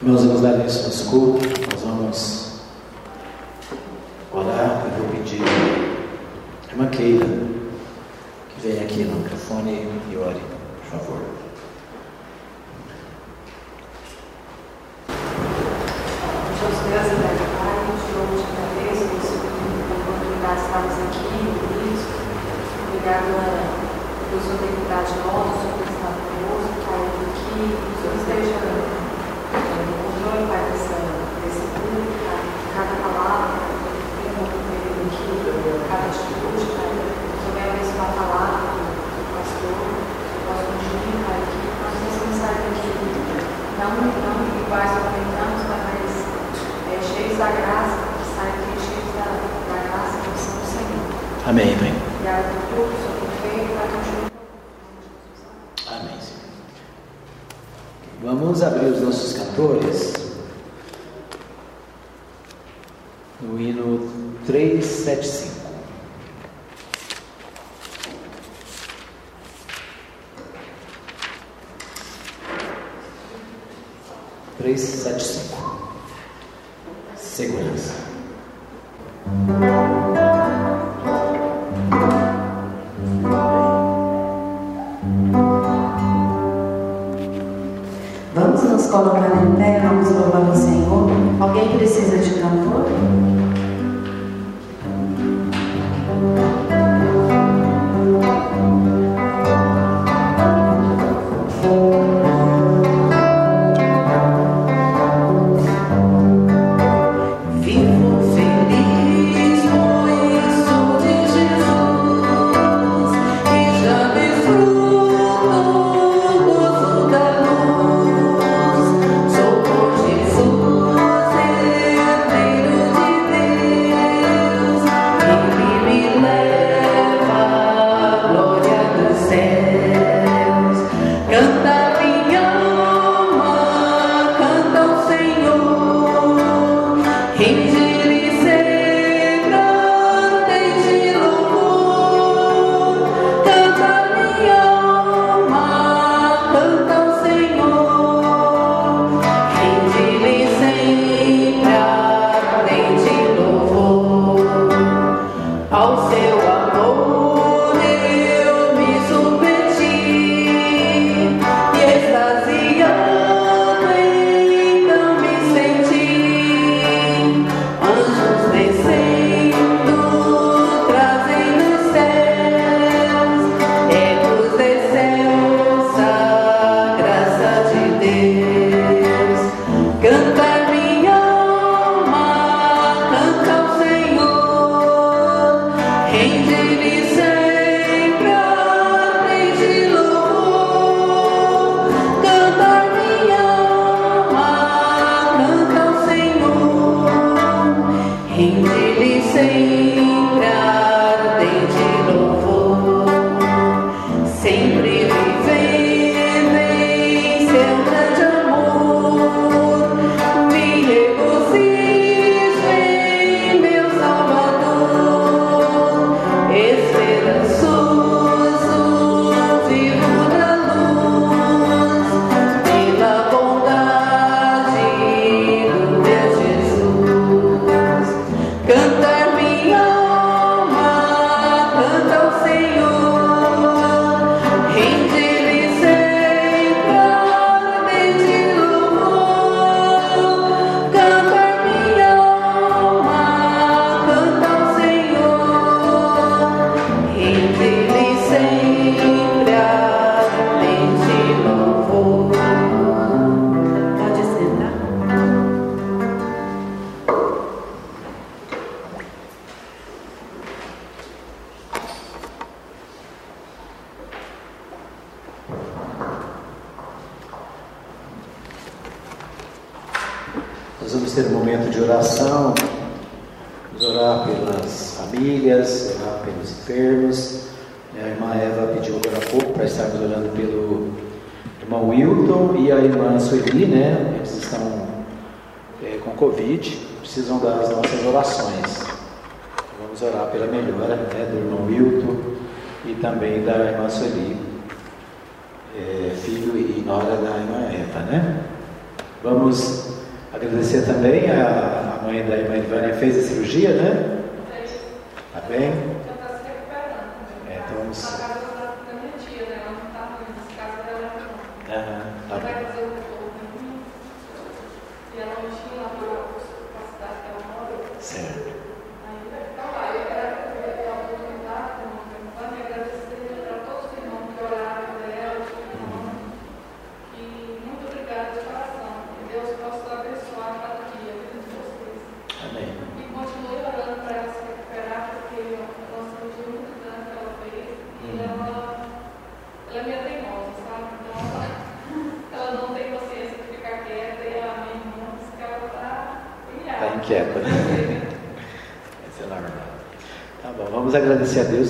Meus 0.00 0.22
irmãos 0.22 0.42
da 0.42 0.50
Aliança 0.50 0.86
nos 0.86 1.00
cultos, 1.02 1.50
nós 1.72 1.82
vamos 1.82 2.60
orar 4.32 4.86
e 4.86 5.00
vou 5.00 5.08
pedir 5.10 5.42
a 5.42 6.70
irmã 6.70 6.88
que 6.88 7.18
venha 8.62 8.82
aqui 8.82 9.02
no 9.02 9.16
microfone 9.16 9.88
e 10.08 10.16
ore, 10.16 10.40
por 10.78 11.00
favor. 11.00 11.47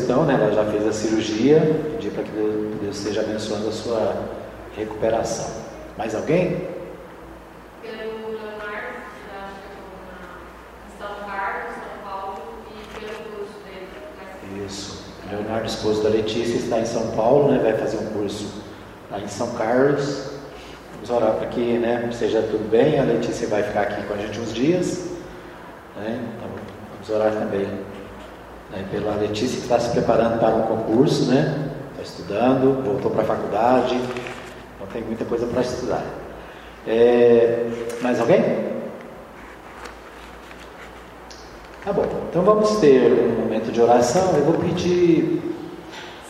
questão, 0.08 0.25
né? 0.25 0.34
Ela 0.34 0.52
já 0.52 0.64
fez 0.64 0.87
a 0.87 0.93
cirurgia, 0.93 1.60
pedir 1.93 2.10
para 2.10 2.22
que 2.22 2.31
Deus, 2.31 2.81
Deus 2.81 2.96
esteja 2.96 3.20
abençoando 3.20 3.69
a 3.69 3.72
sua 3.72 4.16
recuperação. 4.75 5.46
Mais 5.99 6.14
alguém? 6.14 6.66
Pelo 7.82 8.31
Leonardo, 8.31 9.02
que 9.12 9.28
na 9.28 10.99
São 10.99 11.14
Carlos, 11.26 11.75
São 11.75 12.10
Paulo, 12.10 12.43
e 12.70 12.99
pelo 12.99 13.19
curso 13.37 13.52
dele. 13.66 13.88
Né? 14.16 14.64
Isso. 14.66 15.05
Leonardo, 15.31 15.66
esposo 15.66 16.02
da 16.02 16.08
Letícia, 16.08 16.56
está 16.56 16.78
em 16.78 16.87
São 16.87 17.11
Paulo, 17.11 17.52
né? 17.52 17.58
Vai 17.62 17.76
fazer 17.76 17.99
um 17.99 18.06
curso 18.06 18.62
lá 19.11 19.20
em 19.20 19.28
São 19.28 19.52
Carlos. 19.56 20.31
Vamos 20.94 21.11
orar 21.11 21.34
para 21.34 21.49
que 21.49 21.76
né, 21.76 22.08
seja 22.12 22.40
tudo 22.40 22.66
bem. 22.70 22.99
A 22.99 23.04
Letícia 23.04 23.46
vai 23.46 23.62
ficar 23.62 23.82
aqui 23.82 24.02
com 24.04 24.14
a 24.14 24.16
gente 24.16 24.40
uns 24.40 24.54
dias. 24.54 25.11
Né? 25.96 26.19
Então, 26.34 26.49
vamos 26.94 27.11
orar 27.11 27.31
também 27.31 27.97
pela 28.90 29.14
Letícia, 29.17 29.56
que 29.56 29.62
está 29.62 29.79
se 29.79 29.90
preparando 29.90 30.38
para 30.38 30.55
um 30.55 30.62
concurso, 30.62 31.31
né? 31.31 31.70
Está 31.93 32.02
estudando, 32.02 32.82
voltou 32.85 33.11
para 33.11 33.23
a 33.23 33.26
faculdade, 33.26 33.94
então 33.94 34.87
tem 34.93 35.02
muita 35.02 35.25
coisa 35.25 35.46
para 35.46 35.61
estudar. 35.61 36.05
É, 36.87 37.67
mais 38.00 38.20
alguém? 38.20 38.43
Tá 41.85 41.93
bom, 41.93 42.06
então 42.29 42.43
vamos 42.43 42.76
ter 42.81 43.12
um 43.12 43.40
momento 43.40 43.73
de 43.73 43.81
oração. 43.81 44.35
Eu 44.37 44.44
vou 44.44 44.55
pedir 44.55 45.43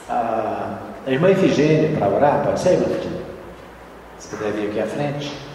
a, 0.08 0.78
a 1.06 1.10
irmã 1.10 1.30
Efigênia 1.30 1.96
para 1.98 2.08
orar, 2.08 2.44
pode 2.44 2.60
ser, 2.60 2.74
irmã 2.74 2.86
Efigênia? 2.86 3.22
Se 4.18 4.28
puder 4.36 4.52
vir 4.52 4.70
aqui 4.70 4.80
à 4.80 4.86
frente. 4.86 5.47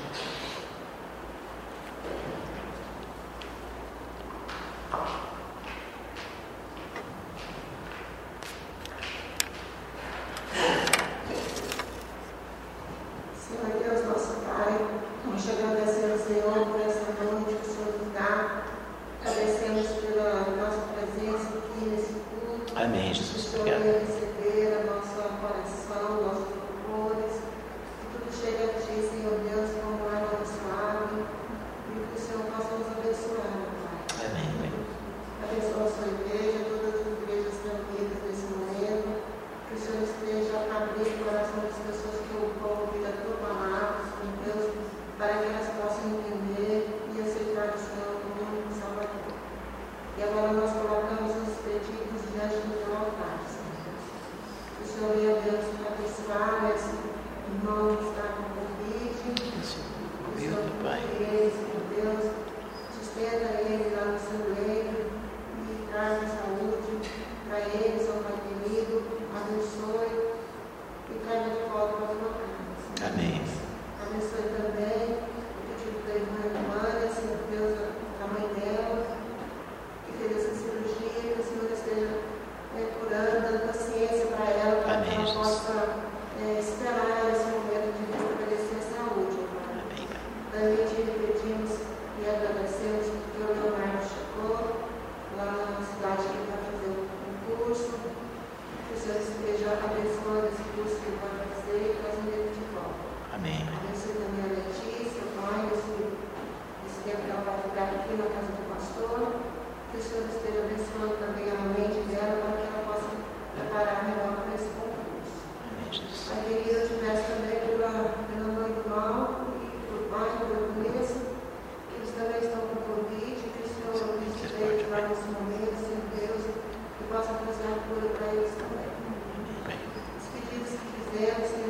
veamos 131.24 131.63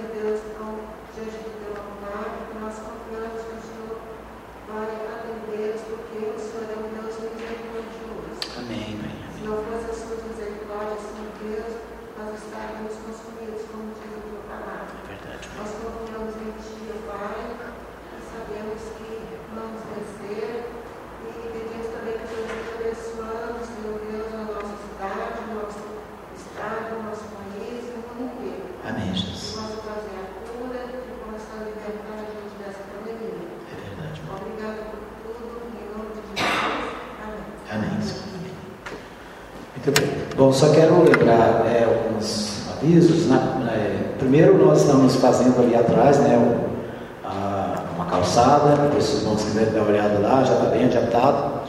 Bom, 40.44 40.52
só 40.52 40.74
quero 40.74 41.04
lembrar 41.04 41.66
é, 41.74 41.86
alguns 41.86 42.68
avisos. 42.70 43.28
Né? 43.28 43.40
É, 43.72 44.18
primeiro, 44.20 44.58
nós 44.58 44.82
estamos 44.82 45.16
fazendo 45.16 45.58
ali 45.58 45.74
atrás 45.74 46.20
né, 46.20 46.38
um, 46.38 47.26
a, 47.26 47.76
uma 47.96 48.06
calçada, 48.08 48.76
para 48.76 49.00
os 49.00 49.22
irmãos 49.22 49.42
quiserem 49.42 49.72
dar 49.72 49.80
uma 49.80 49.92
olhada 49.92 50.20
lá, 50.20 50.44
já 50.44 50.56
está 50.56 50.66
bem 50.66 50.84
adiantado. 50.84 51.62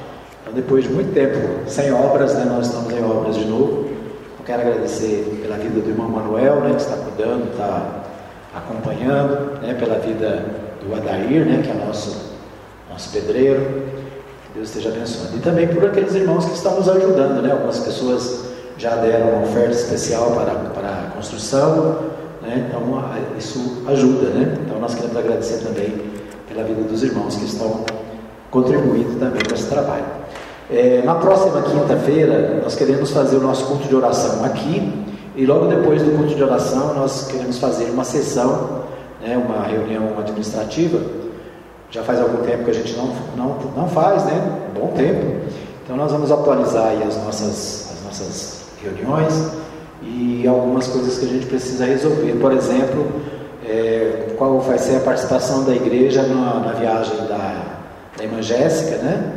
Então, 0.42 0.52
depois 0.52 0.82
de 0.82 0.92
muito 0.92 1.14
tempo 1.14 1.38
sem 1.68 1.92
obras, 1.92 2.34
né, 2.34 2.46
nós 2.46 2.66
estamos 2.66 2.92
em 2.92 3.04
obras 3.04 3.36
de 3.36 3.44
novo. 3.44 3.90
Eu 4.40 4.44
quero 4.44 4.62
agradecer 4.62 5.38
pela 5.40 5.56
vida 5.56 5.80
do 5.80 5.90
irmão 5.90 6.08
Manuel, 6.08 6.56
né, 6.62 6.70
que 6.70 6.82
está 6.82 6.96
cuidando, 6.96 7.52
está 7.52 8.02
acompanhando, 8.56 9.62
né, 9.62 9.74
pela 9.74 10.00
vida 10.00 10.46
do 10.84 10.92
Adair, 10.96 11.46
né, 11.46 11.62
que 11.62 11.70
é 11.70 11.74
nosso, 11.74 12.32
nosso 12.90 13.08
pedreiro. 13.10 13.60
Que 14.46 14.54
Deus 14.56 14.70
esteja 14.70 14.88
abençoando. 14.88 15.36
E 15.36 15.38
também 15.38 15.68
por 15.68 15.84
aqueles 15.84 16.12
irmãos 16.16 16.44
que 16.46 16.54
estão 16.54 16.74
nos 16.74 16.88
ajudando, 16.88 17.40
né? 17.40 17.52
Algumas 17.52 17.78
pessoas 17.78 18.43
já 18.84 18.96
deram 18.96 19.30
uma 19.30 19.42
oferta 19.44 19.70
especial 19.70 20.32
para, 20.32 20.52
para 20.74 20.88
a 20.88 21.10
construção, 21.16 22.00
né? 22.42 22.68
então 22.68 22.82
isso 23.38 23.82
ajuda, 23.86 24.28
né? 24.28 24.58
Então 24.62 24.78
nós 24.78 24.94
queremos 24.94 25.16
agradecer 25.16 25.64
também 25.64 25.94
pela 26.46 26.62
vida 26.64 26.82
dos 26.82 27.02
irmãos 27.02 27.34
que 27.34 27.46
estão 27.46 27.82
contribuindo 28.50 29.18
também 29.18 29.42
para 29.42 29.54
esse 29.54 29.70
trabalho. 29.70 30.04
É, 30.70 31.00
na 31.02 31.14
próxima 31.14 31.62
quinta-feira, 31.62 32.60
nós 32.62 32.74
queremos 32.74 33.10
fazer 33.10 33.36
o 33.36 33.40
nosso 33.40 33.64
culto 33.64 33.88
de 33.88 33.96
oração 33.96 34.44
aqui, 34.44 34.92
e 35.34 35.46
logo 35.46 35.66
depois 35.66 36.02
do 36.02 36.10
culto 36.18 36.34
de 36.34 36.42
oração, 36.42 36.92
nós 36.92 37.26
queremos 37.26 37.58
fazer 37.58 37.86
uma 37.86 38.04
sessão, 38.04 38.82
né, 39.22 39.34
uma 39.34 39.66
reunião 39.66 40.18
administrativa. 40.18 41.00
Já 41.90 42.02
faz 42.02 42.20
algum 42.20 42.44
tempo 42.44 42.64
que 42.64 42.70
a 42.70 42.74
gente 42.74 42.94
não, 42.94 43.14
não, 43.34 43.56
não 43.74 43.88
faz, 43.88 44.24
né? 44.26 44.58
Um 44.70 44.80
bom 44.80 44.88
tempo. 44.88 45.40
Então, 45.82 45.96
nós 45.96 46.12
vamos 46.12 46.30
atualizar 46.30 46.92
as 47.06 47.16
nossas, 47.24 47.92
as 47.92 48.04
nossas 48.04 48.53
reuniões 48.84 49.50
e 50.02 50.46
algumas 50.46 50.86
coisas 50.86 51.18
que 51.18 51.24
a 51.24 51.28
gente 51.28 51.46
precisa 51.46 51.86
resolver. 51.86 52.32
Por 52.40 52.52
exemplo, 52.52 53.06
é, 53.66 54.34
qual 54.36 54.60
vai 54.60 54.78
ser 54.78 54.96
a 54.96 55.00
participação 55.00 55.64
da 55.64 55.74
igreja 55.74 56.22
na, 56.22 56.60
na 56.60 56.72
viagem 56.72 57.16
da, 57.26 57.78
da 58.16 58.24
irmã 58.24 58.42
Jéssica, 58.42 58.96
né? 58.98 59.32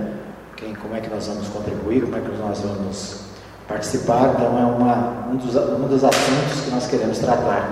Quem, 0.56 0.74
como 0.76 0.96
é 0.96 1.00
que 1.00 1.10
nós 1.10 1.28
vamos 1.28 1.48
contribuir, 1.48 2.02
como 2.02 2.18
é 2.18 2.20
que 2.20 2.38
nós 2.38 2.62
vamos 2.62 3.28
participar. 3.68 4.34
Então, 4.36 4.58
é 4.58 4.66
uma, 4.66 5.30
um, 5.32 5.36
dos, 5.36 5.56
um 5.56 5.88
dos 5.88 6.04
assuntos 6.04 6.62
que 6.66 6.72
nós 6.72 6.88
queremos 6.88 7.20
tratar 7.20 7.70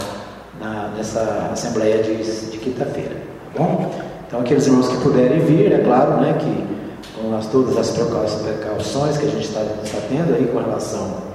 na, 0.60 0.89
nessa 0.96 1.50
assembleia 1.51 2.03
de, 2.03 2.15
de 2.51 2.58
quinta-feira. 2.58 3.15
Tá 3.53 3.63
bom? 3.63 3.91
Então, 4.27 4.39
aqueles 4.41 4.67
irmãos 4.67 4.88
que 4.88 4.98
puderem 4.98 5.39
vir, 5.39 5.72
é 5.72 5.79
claro, 5.79 6.22
né, 6.22 6.38
que 6.39 6.75
com 7.20 7.36
as, 7.36 7.48
todas 7.48 7.77
as 7.77 7.89
precauções 7.91 9.17
que 9.17 9.25
a 9.25 9.29
gente 9.29 9.46
está, 9.46 9.62
está 9.84 10.00
tendo 10.10 10.36
aí 10.36 10.48
com 10.51 10.60
relação 10.60 11.35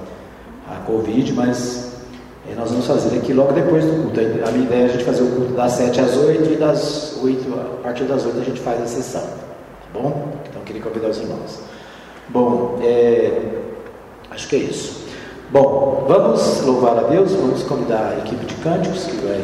Covid, 0.85 1.33
mas 1.33 1.91
é, 2.49 2.55
nós 2.55 2.69
vamos 2.69 2.87
fazer 2.87 3.17
aqui 3.17 3.33
logo 3.33 3.53
depois 3.53 3.85
do 3.85 4.03
culto. 4.03 4.19
A 4.19 4.51
minha 4.51 4.65
ideia 4.65 4.81
é 4.81 4.85
a 4.85 4.87
gente 4.89 5.03
fazer 5.03 5.23
o 5.23 5.31
culto 5.31 5.53
das 5.53 5.71
7 5.73 6.01
às 6.01 6.17
8 6.17 6.51
e 6.51 6.55
das 6.55 7.19
8, 7.21 7.53
a 7.53 7.83
partir 7.83 8.03
das 8.05 8.25
8 8.25 8.39
a 8.39 8.43
gente 8.43 8.59
faz 8.59 8.81
a 8.81 8.85
sessão. 8.85 9.21
Tá 9.21 9.99
bom? 9.99 10.33
Então 10.49 10.61
queria 10.63 10.81
convidar 10.81 11.09
os 11.09 11.17
irmãos. 11.17 11.59
Bom, 12.29 12.79
é, 12.81 13.41
acho 14.31 14.47
que 14.47 14.55
é 14.55 14.59
isso. 14.59 15.01
Bom, 15.51 16.05
vamos 16.07 16.61
louvar 16.61 16.97
a 16.97 17.03
Deus, 17.03 17.33
vamos 17.33 17.63
convidar 17.63 18.15
a 18.15 18.19
equipe 18.19 18.45
de 18.45 18.55
cânticos 18.55 19.03
que 19.05 19.17
vai 19.17 19.41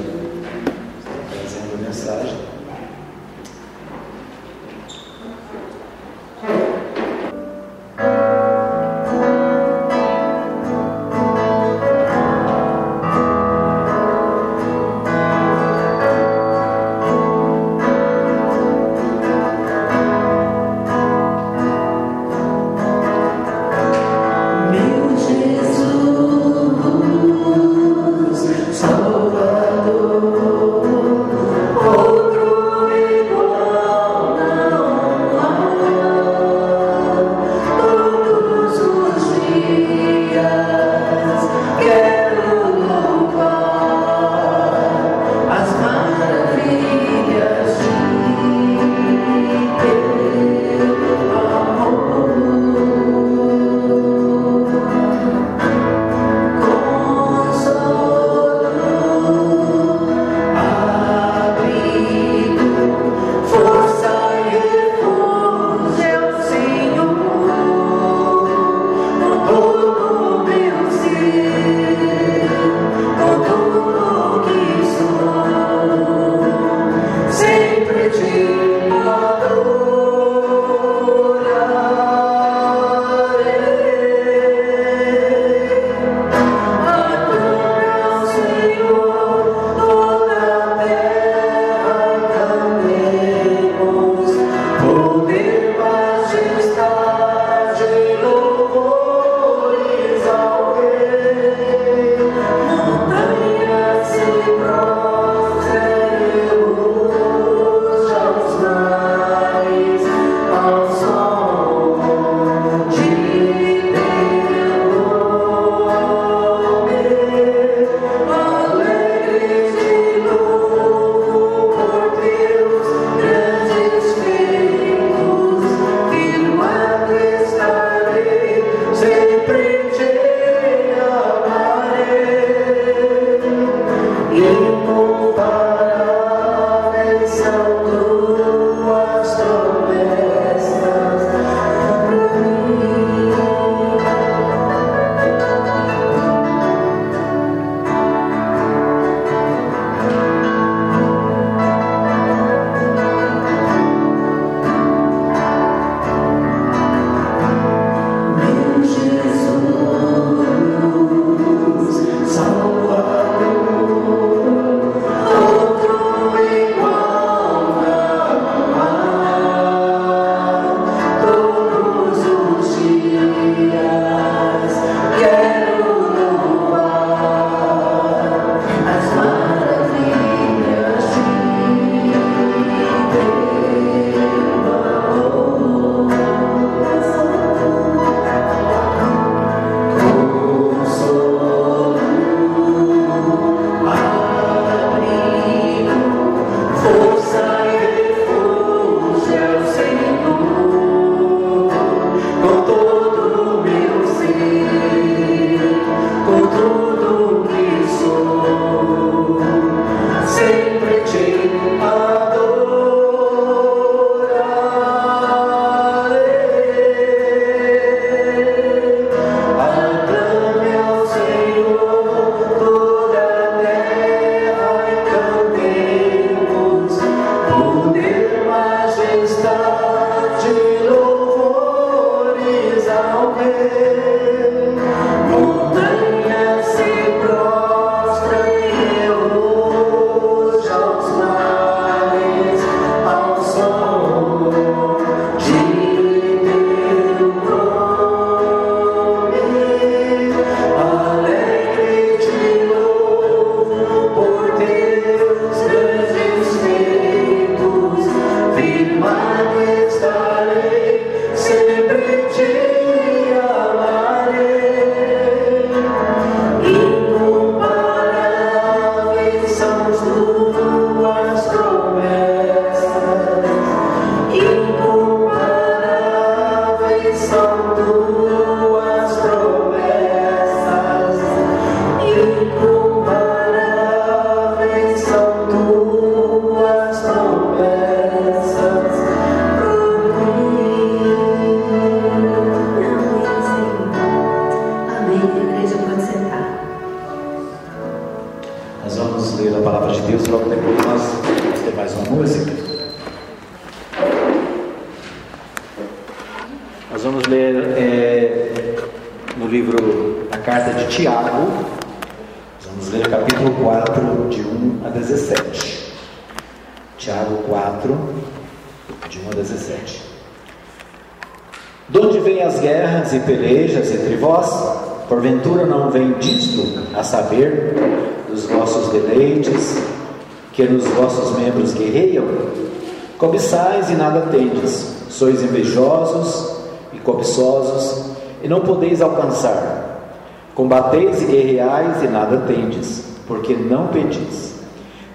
Cobiçais 333.17 333.89
e 333.89 333.93
nada 333.93 334.27
tendes, 334.31 334.95
sois 335.09 335.41
invejosos 335.41 336.57
e 336.93 336.97
cobiçosos, 336.99 338.11
e 338.43 338.47
não 338.47 338.61
podeis 338.61 339.01
alcançar. 339.01 340.13
Combateis 340.53 341.23
e 341.23 341.25
guerreais 341.25 342.03
e 342.03 342.07
nada 342.07 342.43
tendes, 342.47 343.05
porque 343.27 343.55
não 343.55 343.87
pedis. 343.87 344.55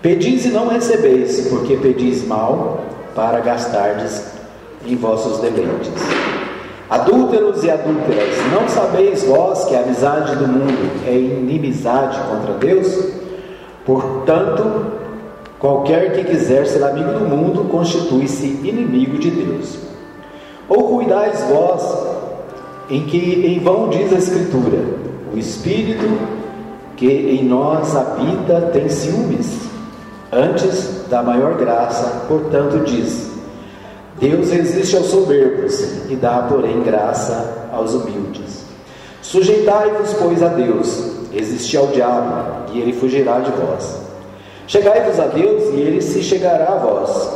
Pedis 0.00 0.44
e 0.46 0.48
não 0.48 0.68
recebeis, 0.68 1.46
porque 1.48 1.76
pedis 1.76 2.26
mal, 2.26 2.80
para 3.14 3.38
gastardes 3.40 4.24
em 4.84 4.96
vossos 4.96 5.38
deleites. 5.38 5.92
Adúlteros 6.90 7.62
e 7.62 7.70
adúlteras, 7.70 8.34
não 8.52 8.68
sabeis 8.68 9.24
vós 9.24 9.64
que 9.64 9.74
a 9.74 9.80
amizade 9.80 10.36
do 10.36 10.46
mundo 10.46 11.06
é 11.06 11.14
inimizade 11.14 12.18
contra 12.28 12.54
Deus? 12.54 13.12
Portanto, 13.86 15.01
Qualquer 15.62 16.12
que 16.12 16.24
quiser 16.24 16.66
ser 16.66 16.82
amigo 16.82 17.12
do 17.12 17.20
mundo 17.20 17.70
constitui-se 17.70 18.46
inimigo 18.46 19.16
de 19.16 19.30
Deus. 19.30 19.78
Ou 20.68 20.96
cuidais 20.96 21.40
vós, 21.44 21.82
em 22.90 23.06
que 23.06 23.46
em 23.46 23.60
vão 23.60 23.88
diz 23.88 24.12
a 24.12 24.16
Escritura: 24.16 24.84
o 25.32 25.38
Espírito 25.38 26.18
que 26.96 27.06
em 27.06 27.44
nós 27.44 27.94
habita 27.94 28.72
tem 28.72 28.88
ciúmes. 28.88 29.60
Antes 30.32 31.06
da 31.08 31.22
maior 31.22 31.56
graça, 31.56 32.24
portanto, 32.26 32.82
diz: 32.84 33.30
Deus 34.18 34.50
resiste 34.50 34.96
aos 34.96 35.06
soberbos 35.06 35.80
e 36.10 36.16
dá, 36.16 36.44
porém, 36.48 36.82
graça 36.82 37.68
aos 37.72 37.94
humildes. 37.94 38.64
Sujeitai-vos, 39.22 40.12
pois, 40.14 40.42
a 40.42 40.48
Deus, 40.48 41.20
resisti 41.30 41.76
ao 41.76 41.86
diabo, 41.86 42.72
e 42.72 42.80
ele 42.80 42.92
fugirá 42.92 43.38
de 43.38 43.52
vós. 43.52 44.01
Chegai-vos 44.72 45.20
a 45.20 45.26
Deus 45.26 45.64
e 45.74 45.80
ele 45.82 46.00
se 46.00 46.22
chegará 46.22 46.72
a 46.72 46.76
vós. 46.76 47.30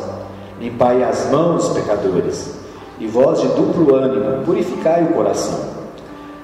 Limpai 0.58 1.04
as 1.04 1.30
mãos, 1.30 1.68
pecadores, 1.68 2.54
e 2.98 3.06
vós 3.06 3.42
de 3.42 3.48
duplo 3.48 3.94
ânimo, 3.94 4.42
purificai 4.42 5.04
o 5.04 5.08
coração. 5.08 5.60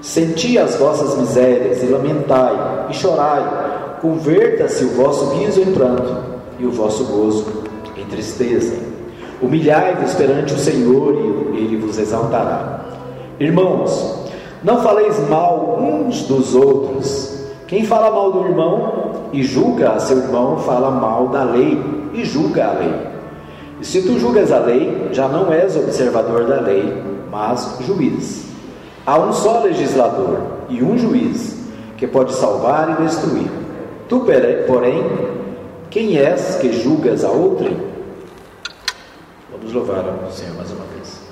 Senti 0.03 0.59
as 0.59 0.77
vossas 0.77 1.17
misérias 1.17 1.83
e 1.83 1.87
lamentai 1.87 2.89
e 2.91 2.93
chorai. 2.93 3.97
Converta-se 4.03 4.85
o 4.85 4.91
vosso 4.91 5.31
riso 5.37 5.63
em 5.63 5.73
pranto 5.73 6.15
e 6.59 6.67
o 6.67 6.71
vosso 6.71 7.05
gozo 7.05 7.47
em 7.97 8.05
tristeza. 8.05 8.77
Humilhai-vos 9.41 10.13
perante 10.13 10.53
o 10.53 10.59
Senhor 10.59 11.15
e 11.55 11.57
ele 11.57 11.79
vos 11.79 11.97
exaltará. 11.97 12.85
Irmãos, 13.41 14.29
não 14.63 14.83
faleis 14.83 15.19
mal 15.27 15.79
uns 15.81 16.25
dos 16.25 16.55
outros. 16.55 17.47
Quem 17.67 17.87
fala 17.87 18.11
mal 18.11 18.31
do 18.31 18.47
irmão 18.47 19.12
e 19.33 19.43
julga 19.43 19.93
a 19.93 20.01
seu 20.01 20.19
irmão, 20.19 20.59
fala 20.59 20.91
mal 20.91 21.29
da 21.29 21.43
lei 21.43 21.83
e 22.13 22.25
julga 22.25 22.67
a 22.67 22.73
lei. 22.73 22.95
E 23.81 23.85
se 23.85 24.03
tu 24.03 24.19
julgas 24.19 24.53
a 24.53 24.59
lei, 24.59 25.09
já 25.13 25.27
não 25.27 25.53
és 25.53 25.77
observador 25.77 26.45
da 26.47 26.61
lei, 26.61 27.03
mas 27.31 27.79
juiz. 27.81 28.45
Há 29.05 29.19
um 29.19 29.33
só 29.33 29.63
legislador 29.63 30.39
e 30.69 30.83
um 30.83 30.97
juiz 30.97 31.59
que 31.97 32.07
pode 32.07 32.33
salvar 32.35 33.01
e 33.01 33.05
destruir. 33.05 33.51
Tu, 34.09 34.21
porém, 34.67 35.03
quem 35.91 36.17
és 36.19 36.57
que 36.57 36.73
julgas 36.73 37.25
a 37.25 37.31
outrem? 37.31 37.77
Vamos 39.51 39.73
louvar 39.73 40.05
o 40.29 40.31
Senhor 40.31 40.55
mais 40.57 40.71
uma 40.71 40.85
vez. 40.85 41.23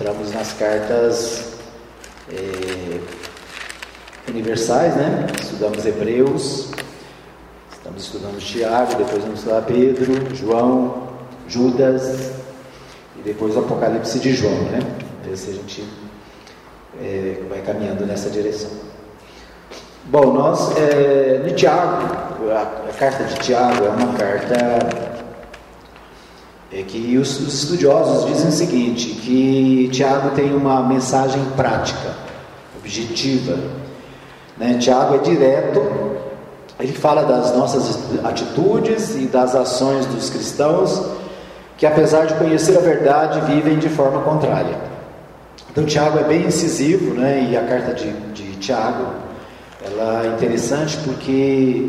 Entramos 0.00 0.32
nas 0.32 0.54
cartas 0.54 1.52
é, 2.32 3.00
universais, 4.30 4.96
né? 4.96 5.26
Estudamos 5.38 5.84
Hebreus, 5.84 6.70
estamos 7.70 8.04
estudando 8.04 8.38
Tiago, 8.38 8.94
depois 8.94 9.22
vamos 9.22 9.40
estudar 9.40 9.60
Pedro, 9.60 10.34
João, 10.34 11.08
Judas 11.46 12.30
e 13.18 13.22
depois 13.22 13.54
o 13.54 13.58
Apocalipse 13.58 14.18
de 14.20 14.32
João, 14.32 14.62
né? 14.70 14.78
Ver 15.22 15.36
se 15.36 15.50
a 15.50 15.52
gente 15.52 15.84
é, 16.98 17.42
vai 17.50 17.60
caminhando 17.60 18.06
nessa 18.06 18.30
direção. 18.30 18.70
Bom, 20.06 20.32
nós, 20.32 20.78
é, 20.78 21.42
de 21.46 21.54
Tiago, 21.54 22.50
a, 22.50 22.62
a, 22.88 22.92
carta 22.98 23.24
de 23.24 23.34
Tiago 23.34 23.84
é 23.84 23.90
uma 23.90 24.14
carta 24.14 25.09
é, 26.72 26.82
que 26.82 27.16
os, 27.18 27.40
os 27.40 27.62
estudiosos 27.62 28.26
dizem 28.26 28.48
o 28.48 28.52
seguinte, 28.52 29.10
que 29.10 29.88
Tiago 29.92 30.30
tem 30.30 30.54
uma 30.54 30.82
mensagem 30.82 31.42
prática, 31.56 32.14
objetiva. 32.78 33.58
Né? 34.56 34.78
Tiago 34.78 35.16
é 35.16 35.18
direto, 35.18 35.82
ele 36.78 36.92
fala 36.92 37.24
das 37.24 37.56
nossas 37.56 37.98
atitudes 38.24 39.14
e 39.16 39.26
das 39.26 39.54
ações 39.54 40.06
dos 40.06 40.30
cristãos 40.30 41.20
que 41.80 41.86
apesar 41.86 42.26
de 42.26 42.34
conhecer 42.34 42.76
a 42.76 42.80
verdade, 42.82 43.40
vivem 43.50 43.78
de 43.78 43.88
forma 43.88 44.20
contrária. 44.20 44.76
Então 45.70 45.86
Tiago 45.86 46.18
é 46.18 46.24
bem 46.24 46.44
incisivo, 46.44 47.14
né? 47.14 47.48
E 47.50 47.56
a 47.56 47.62
carta 47.62 47.94
de, 47.94 48.12
de 48.34 48.56
Tiago, 48.56 49.06
ela 49.82 50.26
é 50.26 50.28
interessante 50.28 50.98
porque 50.98 51.88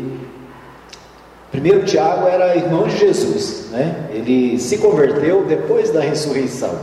primeiro 1.52 1.84
Tiago 1.84 2.26
era 2.26 2.56
irmão 2.56 2.88
de 2.88 2.96
Jesus, 2.96 3.66
né? 3.70 4.08
Ele 4.12 4.58
se 4.58 4.78
converteu 4.78 5.44
depois 5.44 5.90
da 5.90 6.00
ressurreição. 6.00 6.74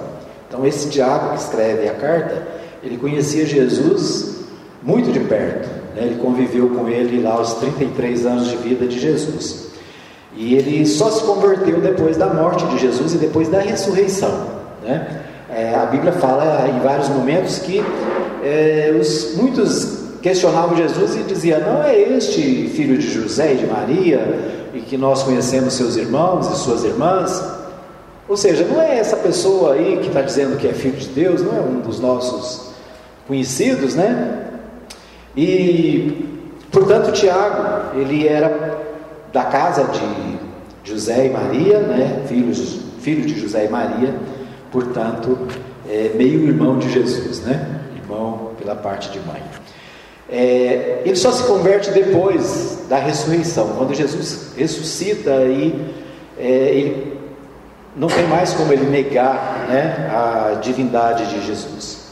Então 0.47 0.65
esse 0.65 0.89
Tiago 0.89 1.31
que 1.31 1.41
escreve 1.41 1.89
a 1.89 1.93
carta, 1.95 2.41
ele 2.81 2.97
conhecia 2.97 3.45
Jesus 3.45 4.45
muito 4.81 5.11
de 5.11 5.19
perto, 5.19 5.67
né? 5.95 6.03
Ele 6.03 6.15
conviveu 6.21 6.69
com 6.69 6.87
ele 6.87 7.21
lá 7.21 7.33
aos 7.33 7.55
33 7.55 8.25
anos 8.25 8.47
de 8.47 8.55
vida 8.55 8.87
de 8.87 8.97
Jesus. 8.97 9.69
E 10.35 10.55
ele 10.55 10.85
só 10.85 11.09
se 11.09 11.23
converteu 11.23 11.81
depois 11.81 12.15
da 12.15 12.27
morte 12.27 12.65
de 12.67 12.77
Jesus 12.77 13.13
e 13.13 13.17
depois 13.17 13.49
da 13.49 13.59
ressurreição. 13.59 14.47
Né? 14.83 15.21
É, 15.49 15.75
a 15.75 15.85
Bíblia 15.87 16.13
fala 16.13 16.67
em 16.69 16.79
vários 16.79 17.09
momentos 17.09 17.57
que 17.59 17.83
é, 18.43 18.95
os, 18.97 19.35
muitos 19.35 19.98
questionavam 20.21 20.75
Jesus 20.75 21.15
e 21.15 21.23
diziam: 21.23 21.59
Não 21.61 21.83
é 21.83 21.97
este 21.97 22.69
filho 22.75 22.97
de 22.97 23.09
José 23.09 23.53
e 23.53 23.57
de 23.57 23.65
Maria, 23.65 24.69
e 24.73 24.79
que 24.81 24.97
nós 24.97 25.23
conhecemos 25.23 25.73
seus 25.73 25.95
irmãos 25.95 26.47
e 26.47 26.57
suas 26.57 26.83
irmãs? 26.83 27.59
Ou 28.27 28.37
seja, 28.37 28.63
não 28.63 28.79
é 28.79 28.97
essa 28.97 29.17
pessoa 29.17 29.73
aí 29.73 29.97
que 30.01 30.07
está 30.07 30.21
dizendo 30.21 30.57
que 30.57 30.67
é 30.67 30.73
filho 30.73 30.97
de 30.97 31.07
Deus, 31.07 31.41
não 31.41 31.57
é 31.57 31.61
um 31.61 31.79
dos 31.79 31.99
nossos 31.99 32.69
conhecidos, 33.27 33.95
né? 33.95 34.49
E, 35.35 36.27
portanto, 36.71 37.11
Tiago, 37.11 37.97
ele 37.97 38.27
era 38.27 38.77
da 39.31 39.45
casa 39.45 39.85
de 39.85 40.39
José 40.83 41.27
e 41.27 41.29
Maria, 41.29 41.79
né, 41.79 42.23
filhos, 42.27 42.79
filho 42.99 43.25
de 43.25 43.39
José 43.39 43.65
e 43.65 43.69
Maria, 43.69 44.15
portanto, 44.71 45.37
é 45.87 46.11
meio 46.15 46.47
irmão 46.47 46.79
de 46.79 46.91
Jesus, 46.91 47.41
né, 47.41 47.81
irmão 47.95 48.51
pela 48.57 48.75
parte 48.75 49.09
de 49.11 49.19
mãe. 49.19 49.41
É, 50.31 51.01
ele 51.05 51.15
só 51.15 51.31
se 51.31 51.43
converte 51.43 51.89
depois 51.91 52.85
da 52.87 52.97
ressurreição, 52.97 53.73
quando 53.77 53.95
Jesus 53.95 54.53
ressuscita 54.55 55.31
e 55.45 55.93
é, 56.37 56.45
ele 56.45 57.19
não 57.95 58.07
tem 58.07 58.27
mais 58.27 58.53
como 58.53 58.71
ele 58.71 58.85
negar 58.85 59.65
né, 59.67 60.09
a 60.11 60.59
divindade 60.61 61.25
de 61.27 61.45
Jesus. 61.45 62.09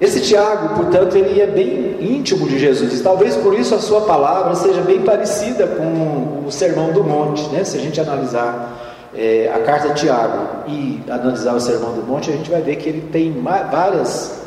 Esse 0.00 0.20
Tiago, 0.20 0.74
portanto, 0.76 1.16
ele 1.16 1.40
é 1.40 1.46
bem 1.46 1.96
íntimo 2.00 2.46
de 2.46 2.58
Jesus, 2.58 3.00
e 3.00 3.02
talvez 3.02 3.34
por 3.36 3.58
isso 3.58 3.74
a 3.74 3.78
sua 3.78 4.02
palavra 4.02 4.54
seja 4.54 4.82
bem 4.82 5.00
parecida 5.00 5.66
com 5.66 6.44
o 6.46 6.52
Sermão 6.52 6.92
do 6.92 7.02
Monte, 7.02 7.48
né? 7.48 7.64
Se 7.64 7.78
a 7.78 7.80
gente 7.80 7.98
analisar 7.98 9.08
é, 9.16 9.50
a 9.54 9.58
carta 9.60 9.94
de 9.94 10.00
Tiago 10.02 10.68
e 10.68 11.02
analisar 11.08 11.54
o 11.54 11.60
Sermão 11.60 11.94
do 11.94 12.02
Monte, 12.02 12.30
a 12.30 12.34
gente 12.34 12.50
vai 12.50 12.60
ver 12.60 12.76
que 12.76 12.90
ele 12.90 13.08
tem 13.10 13.32
várias 13.42 14.38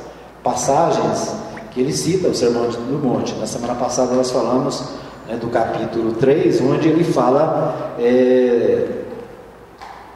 passagens 0.44 1.34
que 1.72 1.80
ele 1.80 1.94
cita 1.94 2.28
o 2.28 2.36
Sermão 2.36 2.70
do 2.70 3.00
Monte. 3.00 3.36
Na 3.36 3.48
semana 3.48 3.76
passada 3.76 4.14
nós 4.14 4.32
falamos 4.32 4.84
né, 5.28 5.36
do 5.38 5.48
capítulo 5.48 6.14
3, 6.14 6.62
onde 6.62 6.90
ele 6.90 7.04
fala 7.04 7.96
é, 8.00 8.88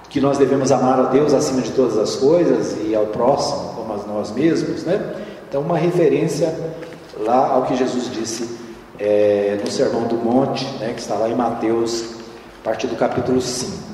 que 0.09 0.19
nós 0.19 0.37
devemos 0.37 0.71
amar 0.71 0.99
a 0.99 1.03
Deus 1.03 1.33
acima 1.33 1.61
de 1.61 1.71
todas 1.71 1.97
as 1.97 2.15
coisas 2.15 2.77
e 2.85 2.95
ao 2.95 3.07
próximo 3.07 3.73
como 3.75 3.93
a 3.93 3.97
nós 3.97 4.31
mesmos, 4.31 4.83
né? 4.83 5.15
Então, 5.47 5.61
uma 5.61 5.77
referência 5.77 6.53
lá 7.19 7.49
ao 7.49 7.63
que 7.63 7.75
Jesus 7.75 8.09
disse 8.11 8.57
é, 8.99 9.59
no 9.63 9.69
Sermão 9.69 10.07
do 10.07 10.15
Monte, 10.15 10.65
né, 10.79 10.93
que 10.93 11.01
está 11.01 11.15
lá 11.15 11.29
em 11.29 11.35
Mateus, 11.35 12.05
a 12.61 12.63
partir 12.63 12.87
do 12.87 12.95
capítulo 12.95 13.39
5. 13.39 13.92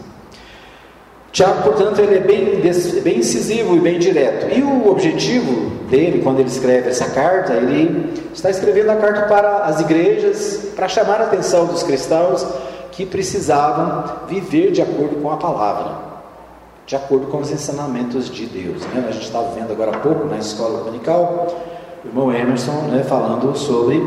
Tiago, 1.32 1.63
portanto, 1.63 2.00
ele 2.00 2.18
é 2.18 2.20
bem, 2.20 2.62
bem 3.02 3.20
incisivo 3.20 3.76
e 3.76 3.80
bem 3.80 4.00
direto. 4.00 4.52
E 4.52 4.63
o 4.63 4.89
objetivo 4.89 5.70
dele, 5.89 6.22
quando 6.24 6.39
ele 6.39 6.50
escreve 6.50 6.89
essa 6.89 7.10
carta, 7.10 7.54
ele 7.54 8.13
está 8.34 8.50
escrevendo 8.50 8.89
a 8.89 8.96
carta 8.96 9.22
para 9.24 9.58
as 9.65 9.80
igrejas, 9.80 10.72
para 10.76 10.88
chamar 10.88 11.22
a 11.22 11.26
atenção 11.26 11.65
dos 11.65 11.84
cristãos 11.84 12.46
que 12.92 13.06
precisavam 13.06 14.28
viver 14.28 14.72
de 14.72 14.82
acordo 14.82 15.22
com 15.22 15.32
a 15.32 15.38
palavra 15.38 16.10
de 16.89 16.96
acordo 16.96 17.28
com 17.28 17.38
os 17.38 17.52
ensinamentos 17.52 18.32
de 18.32 18.48
Deus. 18.48 18.82
Né? 18.88 19.06
A 19.08 19.12
gente 19.12 19.26
estava 19.26 19.52
vendo 19.52 19.72
agora 19.72 19.92
há 19.96 20.00
pouco 20.00 20.26
na 20.26 20.39
escola 20.39 20.80
dominical, 20.80 21.48
o 22.04 22.08
irmão 22.08 22.34
Emerson 22.34 22.88
né, 22.89 23.04
falando 23.04 23.56
sobre 23.56 24.02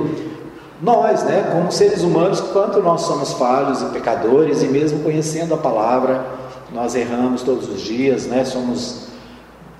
nós, 0.82 1.22
né, 1.22 1.48
como 1.52 1.70
seres 1.70 2.02
humanos, 2.02 2.40
quanto 2.40 2.82
nós 2.82 3.02
somos 3.02 3.34
falhos 3.34 3.80
e 3.82 3.84
pecadores, 3.90 4.64
e 4.64 4.66
mesmo 4.66 4.98
conhecendo 4.98 5.54
a 5.54 5.56
palavra, 5.56 6.24
nós 6.72 6.94
erramos 6.94 7.42
todos 7.42 7.68
os 7.68 7.80
dias, 7.82 8.26
né, 8.26 8.44
somos 8.44 9.08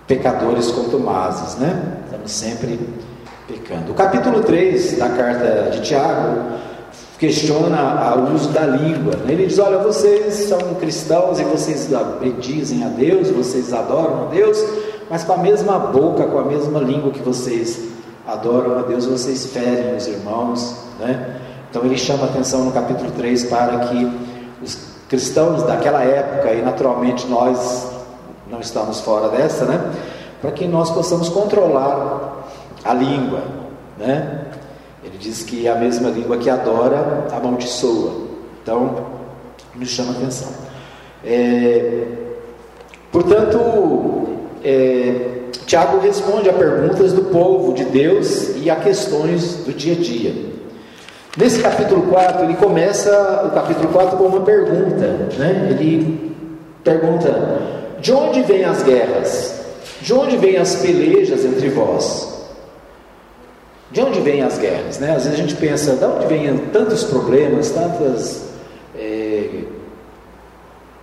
pecadores 0.07 0.71
contumazes, 0.71 1.57
né? 1.57 1.99
estamos 2.05 2.31
sempre 2.31 2.79
pecando. 3.49 3.93
O 3.93 3.95
capítulo 3.95 4.43
3 4.43 4.99
da 4.99 5.09
carta 5.09 5.71
de 5.71 5.81
Tiago 5.81 6.59
questiona 7.19 8.17
o 8.17 8.35
uso 8.35 8.51
da 8.51 8.67
língua. 8.67 9.17
Né? 9.17 9.33
Ele 9.33 9.47
diz: 9.47 9.59
Olha, 9.59 9.79
vocês 9.79 10.35
são 10.35 10.59
cristãos 10.75 11.41
e 11.41 11.45
vocês 11.45 11.89
dizem 12.41 12.85
a 12.85 12.89
Deus, 12.89 13.31
vocês 13.31 13.73
adoram 13.73 14.27
a 14.27 14.27
Deus, 14.27 14.63
mas 15.09 15.25
com 15.25 15.33
a 15.33 15.39
mesma 15.39 15.79
boca, 15.79 16.25
com 16.25 16.39
a 16.39 16.45
mesma 16.45 16.81
língua 16.81 17.11
que 17.11 17.21
vocês 17.21 17.81
adoram 18.27 18.79
a 18.79 18.83
Deus, 18.83 19.07
vocês 19.07 19.47
ferem 19.47 19.97
os 19.97 20.07
irmãos. 20.07 20.77
Né? 20.99 21.37
Então 21.71 21.85
ele 21.85 21.97
chama 21.97 22.27
atenção 22.27 22.65
no 22.65 22.73
capítulo 22.73 23.11
3 23.13 23.45
para 23.45 23.79
que 23.87 24.11
os 24.63 24.92
cristãos 25.13 25.63
daquela 25.65 26.03
época, 26.03 26.55
e 26.55 26.63
naturalmente 26.63 27.27
nós 27.27 27.87
não 28.51 28.61
estamos 28.61 29.01
fora 29.01 29.29
dessa, 29.29 29.67
né? 29.67 29.93
para 30.41 30.51
que 30.53 30.67
nós 30.67 30.91
possamos 30.91 31.29
controlar 31.29 32.49
a 32.83 32.95
língua. 32.95 33.43
Né? 33.99 34.47
Ele 35.05 35.19
diz 35.19 35.43
que 35.43 35.69
a 35.69 35.75
mesma 35.75 36.09
língua 36.09 36.39
que 36.39 36.49
adora 36.49 37.27
amaldiçoa. 37.31 38.23
Então, 38.63 39.05
me 39.75 39.85
chama 39.85 40.13
atenção. 40.13 40.49
É, 41.23 42.07
portanto, 43.13 44.29
é, 44.65 45.43
Tiago 45.67 45.99
responde 45.99 46.49
a 46.49 46.55
perguntas 46.55 47.13
do 47.13 47.25
povo 47.25 47.75
de 47.75 47.85
Deus 47.85 48.57
e 48.57 48.71
a 48.71 48.77
questões 48.77 49.57
do 49.57 49.75
dia 49.75 49.93
a 49.93 49.97
dia. 49.97 50.53
Nesse 51.37 51.63
capítulo 51.63 52.03
4, 52.09 52.45
ele 52.45 52.55
começa 52.57 53.47
o 53.47 53.51
capítulo 53.55 53.89
4 53.89 54.19
com 54.19 54.25
uma 54.25 54.41
pergunta. 54.43 55.07
Né? 55.39 55.69
Ele 55.71 56.31
pergunta: 56.85 57.63
De 58.01 58.13
onde 58.13 58.43
vêm 58.43 58.65
as 58.65 58.83
guerras? 58.83 59.61
De 60.03 60.13
onde 60.13 60.37
vêm 60.37 60.59
as 60.59 60.77
pelejas 60.77 61.45
entre 61.45 61.71
vós? 61.71 62.29
De 63.91 64.01
onde 64.03 64.21
vêm 64.21 64.43
as 64.43 64.59
guerras? 64.59 64.99
Né? 64.99 65.15
Às 65.15 65.25
vezes 65.25 65.39
a 65.39 65.43
gente 65.43 65.55
pensa, 65.55 65.97
de 65.97 66.05
onde 66.05 66.27
vêm 66.27 66.55
tantos 66.71 67.05
problemas, 67.05 67.71
tantas, 67.71 68.43
é, 68.95 69.49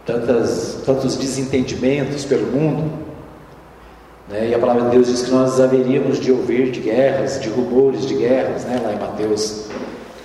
tantas, 0.06 0.78
tantos 0.86 1.16
desentendimentos 1.16 2.24
pelo 2.26 2.46
mundo? 2.48 2.92
Né? 4.28 4.50
E 4.50 4.56
a 4.56 4.60
palavra 4.60 4.84
de 4.84 4.90
Deus 4.92 5.08
diz 5.08 5.24
que 5.24 5.32
nós 5.32 5.60
haveríamos 5.60 6.20
de 6.20 6.32
ouvir 6.32 6.70
de 6.70 6.82
guerras, 6.82 7.42
de 7.42 7.50
rumores 7.50 8.06
de 8.06 8.14
guerras, 8.14 8.64
né? 8.66 8.80
lá 8.84 8.94
em 8.94 9.00
Mateus 9.00 9.69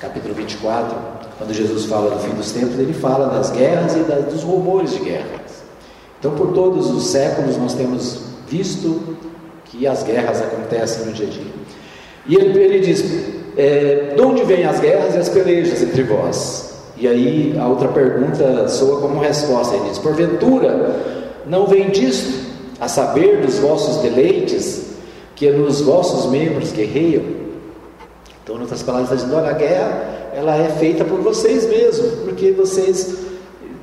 capítulo 0.00 0.34
24, 0.34 0.96
quando 1.38 1.52
Jesus 1.52 1.84
fala 1.86 2.10
do 2.10 2.20
fim 2.20 2.34
dos 2.34 2.52
tempos, 2.52 2.78
ele 2.78 2.92
fala 2.92 3.28
das 3.28 3.50
guerras 3.50 3.96
e 3.96 4.00
da, 4.00 4.16
dos 4.16 4.42
rumores 4.42 4.92
de 4.92 4.98
guerras. 5.00 5.62
Então, 6.18 6.32
por 6.32 6.52
todos 6.52 6.90
os 6.90 7.06
séculos, 7.06 7.56
nós 7.56 7.74
temos 7.74 8.20
visto 8.48 9.16
que 9.64 9.86
as 9.86 10.02
guerras 10.02 10.40
acontecem 10.40 11.06
no 11.06 11.12
dia 11.12 11.26
a 11.26 11.30
dia. 11.30 11.52
E 12.26 12.34
ele, 12.34 12.58
ele 12.58 12.80
diz: 12.80 13.04
é, 13.56 14.14
De 14.16 14.22
onde 14.22 14.42
vêm 14.44 14.64
as 14.64 14.80
guerras 14.80 15.14
e 15.14 15.18
as 15.18 15.28
pelejas 15.28 15.82
entre 15.82 16.02
vós? 16.02 16.72
E 16.96 17.08
aí 17.08 17.56
a 17.58 17.66
outra 17.66 17.88
pergunta 17.88 18.68
soa 18.68 19.00
como 19.00 19.20
resposta: 19.20 19.74
Ele 19.74 19.90
diz: 19.90 19.98
Porventura 19.98 20.96
não 21.46 21.66
vem 21.66 21.90
disto, 21.90 22.32
a 22.80 22.88
saber 22.88 23.40
dos 23.40 23.58
vossos 23.58 23.98
deleites, 23.98 24.94
que 25.34 25.50
nos 25.50 25.80
vossos 25.80 26.30
membros 26.30 26.72
guerreiam? 26.72 27.43
Então, 28.44 28.56
em 28.56 28.60
outras 28.60 28.82
palavras, 28.82 29.10
está 29.10 29.24
dizendo: 29.24 29.40
Olha, 29.40 29.50
a 29.50 29.58
guerra 29.58 30.30
ela 30.34 30.54
é 30.54 30.68
feita 30.68 31.02
por 31.02 31.20
vocês 31.20 31.66
mesmos, 31.66 32.12
porque 32.24 32.52
vocês 32.52 33.16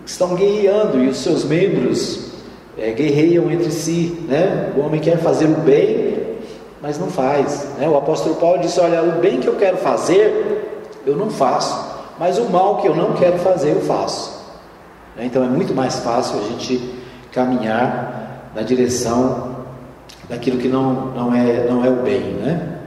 estão 0.05 0.35
guerreando 0.35 1.03
e 1.03 1.07
os 1.07 1.17
seus 1.17 1.43
membros 1.43 2.31
é, 2.77 2.91
guerreiam 2.91 3.49
entre 3.49 3.71
si. 3.71 4.23
Né? 4.27 4.71
O 4.77 4.81
homem 4.81 5.01
quer 5.01 5.17
fazer 5.17 5.45
o 5.45 5.61
bem, 5.61 6.37
mas 6.79 6.99
não 6.99 7.07
faz. 7.07 7.69
Né? 7.79 7.89
O 7.89 7.97
apóstolo 7.97 8.35
Paulo 8.35 8.59
disse: 8.59 8.79
Olha, 8.79 9.01
o 9.01 9.13
bem 9.19 9.39
que 9.39 9.47
eu 9.47 9.55
quero 9.55 9.77
fazer, 9.77 10.87
eu 11.07 11.17
não 11.17 11.31
faço, 11.31 11.95
mas 12.19 12.37
o 12.37 12.45
mal 12.45 12.77
que 12.77 12.87
eu 12.87 12.95
não 12.95 13.13
quero 13.13 13.39
fazer, 13.39 13.71
eu 13.71 13.81
faço. 13.81 14.45
Né? 15.15 15.25
Então 15.25 15.43
é 15.43 15.47
muito 15.47 15.73
mais 15.73 15.95
fácil 15.95 16.37
a 16.37 16.43
gente 16.43 16.93
caminhar 17.31 18.51
na 18.53 18.61
direção 18.61 19.55
daquilo 20.29 20.59
que 20.59 20.67
não, 20.67 21.07
não, 21.15 21.33
é, 21.33 21.65
não 21.67 21.83
é 21.83 21.89
o 21.89 21.95
bem. 22.03 22.21
Né? 22.33 22.80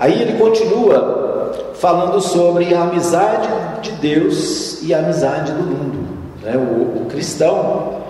Aí 0.00 0.22
ele 0.22 0.38
continua 0.38 1.72
falando 1.74 2.22
sobre 2.22 2.74
a 2.74 2.84
amizade 2.84 3.48
de 3.82 3.92
Deus 3.92 4.82
e 4.82 4.94
a 4.94 4.98
amizade 4.98 5.52
do 5.52 5.62
mundo. 5.62 6.08
Né? 6.42 6.56
O, 6.56 7.02
o 7.02 7.06
cristão, 7.06 8.00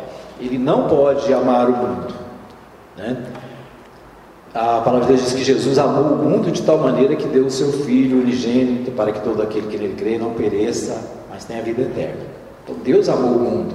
ele 0.41 0.57
não 0.57 0.87
pode 0.87 1.33
amar 1.35 1.69
o 1.69 1.73
mundo. 1.73 2.15
Né? 2.97 3.17
A 4.55 4.81
palavra 4.83 5.01
de 5.01 5.07
Deus 5.09 5.23
diz 5.23 5.33
que 5.33 5.43
Jesus 5.43 5.79
amou 5.81 6.13
o 6.13 6.17
mundo 6.17 6.53
de 6.53 6.63
tal 6.63 6.79
maneira 6.79 7.17
que 7.17 7.27
deu 7.27 7.47
o 7.47 7.51
seu 7.51 7.73
Filho 7.73 8.21
unigênito 8.21 8.93
para 8.93 9.11
que 9.11 9.21
todo 9.21 9.43
aquele 9.43 9.67
que 9.67 9.77
nele 9.77 9.95
crê 9.97 10.17
não 10.17 10.31
pereça, 10.35 10.97
mas 11.29 11.45
tenha 11.45 11.61
vida 11.61 11.83
eterna. 11.83 12.23
Então 12.63 12.77
Deus 12.85 13.09
amou 13.09 13.33
o 13.33 13.39
mundo, 13.41 13.75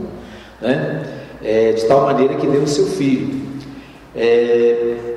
né? 0.61 1.03
É, 1.43 1.73
de 1.73 1.85
tal 1.85 2.05
maneira 2.05 2.35
que 2.35 2.47
deu 2.47 2.63
o 2.63 2.67
seu 2.67 2.85
Filho. 2.87 3.41
É, 4.15 5.14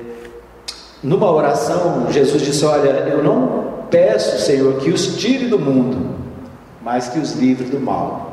numa 1.02 1.30
oração, 1.30 2.06
Jesus 2.10 2.42
disse: 2.42 2.64
Olha, 2.64 2.88
eu 3.08 3.22
não 3.22 3.84
peço, 3.90 4.38
Senhor, 4.44 4.74
que 4.76 4.90
os 4.90 5.16
tire 5.16 5.46
do 5.46 5.58
mundo, 5.58 6.16
mas 6.82 7.08
que 7.08 7.18
os 7.18 7.32
livre 7.32 7.68
do 7.68 7.80
mal. 7.80 8.26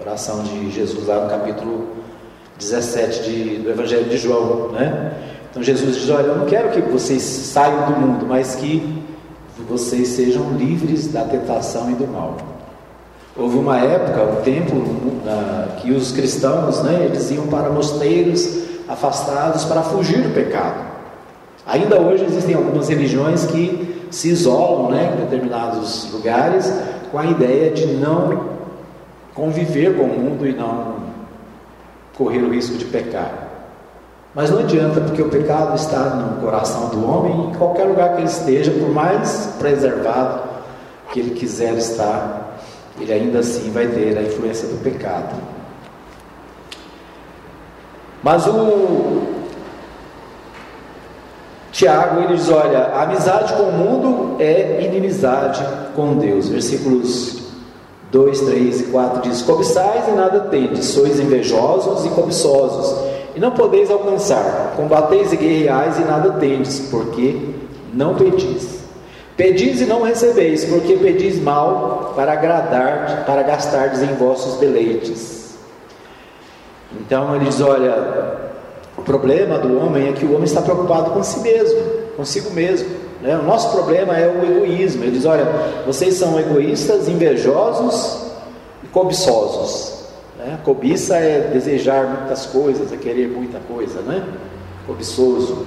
Oração 0.00 0.42
de 0.44 0.70
Jesus 0.70 1.06
lá 1.06 1.24
no 1.24 1.30
capítulo 1.30 1.88
17 2.58 3.22
de, 3.24 3.56
do 3.58 3.70
Evangelho 3.70 4.08
de 4.08 4.16
João, 4.16 4.68
né? 4.68 5.12
Então 5.50 5.62
Jesus 5.62 5.96
diz: 5.96 6.08
Olha, 6.10 6.26
eu 6.26 6.36
não 6.36 6.46
quero 6.46 6.70
que 6.70 6.80
vocês 6.80 7.22
saiam 7.22 7.92
do 7.92 8.00
mundo, 8.00 8.26
mas 8.26 8.54
que 8.54 9.02
vocês 9.68 10.08
sejam 10.08 10.52
livres 10.52 11.08
da 11.08 11.24
tentação 11.24 11.90
e 11.90 11.94
do 11.94 12.06
mal. 12.06 12.36
Houve 13.36 13.56
uma 13.56 13.78
época, 13.78 14.22
um 14.22 14.42
tempo, 14.42 14.74
que 15.80 15.92
os 15.92 16.10
cristãos, 16.10 16.82
né, 16.82 17.04
eles 17.04 17.30
iam 17.30 17.46
para 17.46 17.70
mosteiros 17.70 18.68
afastados 18.88 19.64
para 19.64 19.82
fugir 19.82 20.22
do 20.22 20.34
pecado. 20.34 20.97
Ainda 21.68 22.00
hoje 22.00 22.24
existem 22.24 22.54
algumas 22.54 22.88
religiões 22.88 23.44
que 23.44 24.06
se 24.10 24.30
isolam 24.30 24.90
né, 24.90 25.12
em 25.12 25.20
determinados 25.22 26.10
lugares 26.10 26.72
com 27.12 27.18
a 27.18 27.26
ideia 27.26 27.70
de 27.70 27.86
não 27.88 28.56
conviver 29.34 29.94
com 29.94 30.04
o 30.04 30.18
mundo 30.18 30.46
e 30.46 30.54
não 30.54 30.96
correr 32.16 32.38
o 32.38 32.50
risco 32.50 32.78
de 32.78 32.86
pecar. 32.86 33.48
Mas 34.34 34.50
não 34.50 34.60
adianta, 34.60 35.00
porque 35.02 35.20
o 35.20 35.28
pecado 35.28 35.76
está 35.76 35.98
no 35.98 36.40
coração 36.40 36.88
do 36.88 37.06
homem, 37.06 37.50
em 37.50 37.54
qualquer 37.54 37.84
lugar 37.84 38.14
que 38.14 38.22
ele 38.22 38.28
esteja, 38.28 38.70
por 38.70 38.88
mais 38.88 39.54
preservado 39.58 40.48
que 41.12 41.20
ele 41.20 41.30
quiser 41.30 41.74
estar, 41.74 42.58
ele 42.98 43.12
ainda 43.12 43.40
assim 43.40 43.70
vai 43.70 43.86
ter 43.86 44.16
a 44.16 44.22
influência 44.22 44.68
do 44.68 44.82
pecado. 44.82 45.36
Mas 48.22 48.46
o 48.46 49.37
Tiago 51.78 52.22
ele 52.22 52.34
diz: 52.34 52.50
olha, 52.50 52.90
a 52.92 53.02
amizade 53.04 53.52
com 53.52 53.62
o 53.62 53.72
mundo 53.72 54.36
é 54.40 54.82
inimizade 54.82 55.64
com 55.94 56.16
Deus. 56.16 56.48
Versículos 56.48 57.40
2, 58.10 58.40
3 58.40 58.80
e 58.80 58.84
4 58.84 59.22
diz: 59.22 59.42
Cobiçais 59.42 60.08
e 60.08 60.10
nada 60.10 60.40
tendes, 60.40 60.86
sois 60.86 61.20
invejosos 61.20 62.04
e 62.04 62.08
cobiçosos 62.08 62.98
e 63.36 63.38
não 63.38 63.52
podeis 63.52 63.92
alcançar. 63.92 64.72
Combateis 64.76 65.32
e 65.32 65.36
guerreais 65.36 66.00
e 66.00 66.02
nada 66.02 66.32
tendes, 66.32 66.80
porque 66.90 67.54
não 67.94 68.16
pedis. 68.16 68.80
Pedis 69.36 69.80
e 69.80 69.84
não 69.84 70.02
recebeis, 70.02 70.64
porque 70.64 70.96
pedis 70.96 71.40
mal 71.40 72.12
para 72.16 72.32
agradar, 72.32 73.22
para 73.24 73.44
gastardes 73.44 74.02
em 74.02 74.16
vossos 74.16 74.58
deleites. 74.58 75.56
Então 77.00 77.36
ele 77.36 77.44
diz: 77.44 77.60
olha, 77.60 78.47
o 78.98 79.02
problema 79.02 79.58
do 79.58 79.78
homem 79.78 80.08
é 80.08 80.12
que 80.12 80.24
o 80.24 80.32
homem 80.32 80.44
está 80.44 80.60
preocupado 80.60 81.12
com 81.12 81.22
si 81.22 81.38
mesmo, 81.40 81.80
consigo 82.16 82.50
mesmo. 82.50 82.88
Né? 83.22 83.38
O 83.38 83.44
nosso 83.44 83.70
problema 83.70 84.16
é 84.16 84.26
o 84.28 84.44
egoísmo. 84.44 85.04
Ele 85.04 85.12
diz: 85.12 85.24
olha, 85.24 85.46
vocês 85.86 86.14
são 86.14 86.38
egoístas, 86.38 87.08
invejosos 87.08 88.26
e 88.82 88.88
cobiçosos. 88.88 90.04
Né? 90.36 90.58
Cobiça 90.64 91.16
é 91.16 91.48
desejar 91.52 92.06
muitas 92.06 92.46
coisas, 92.46 92.92
é 92.92 92.96
querer 92.96 93.28
muita 93.28 93.58
coisa, 93.60 94.00
né? 94.00 94.24
Cobiçoso. 94.86 95.66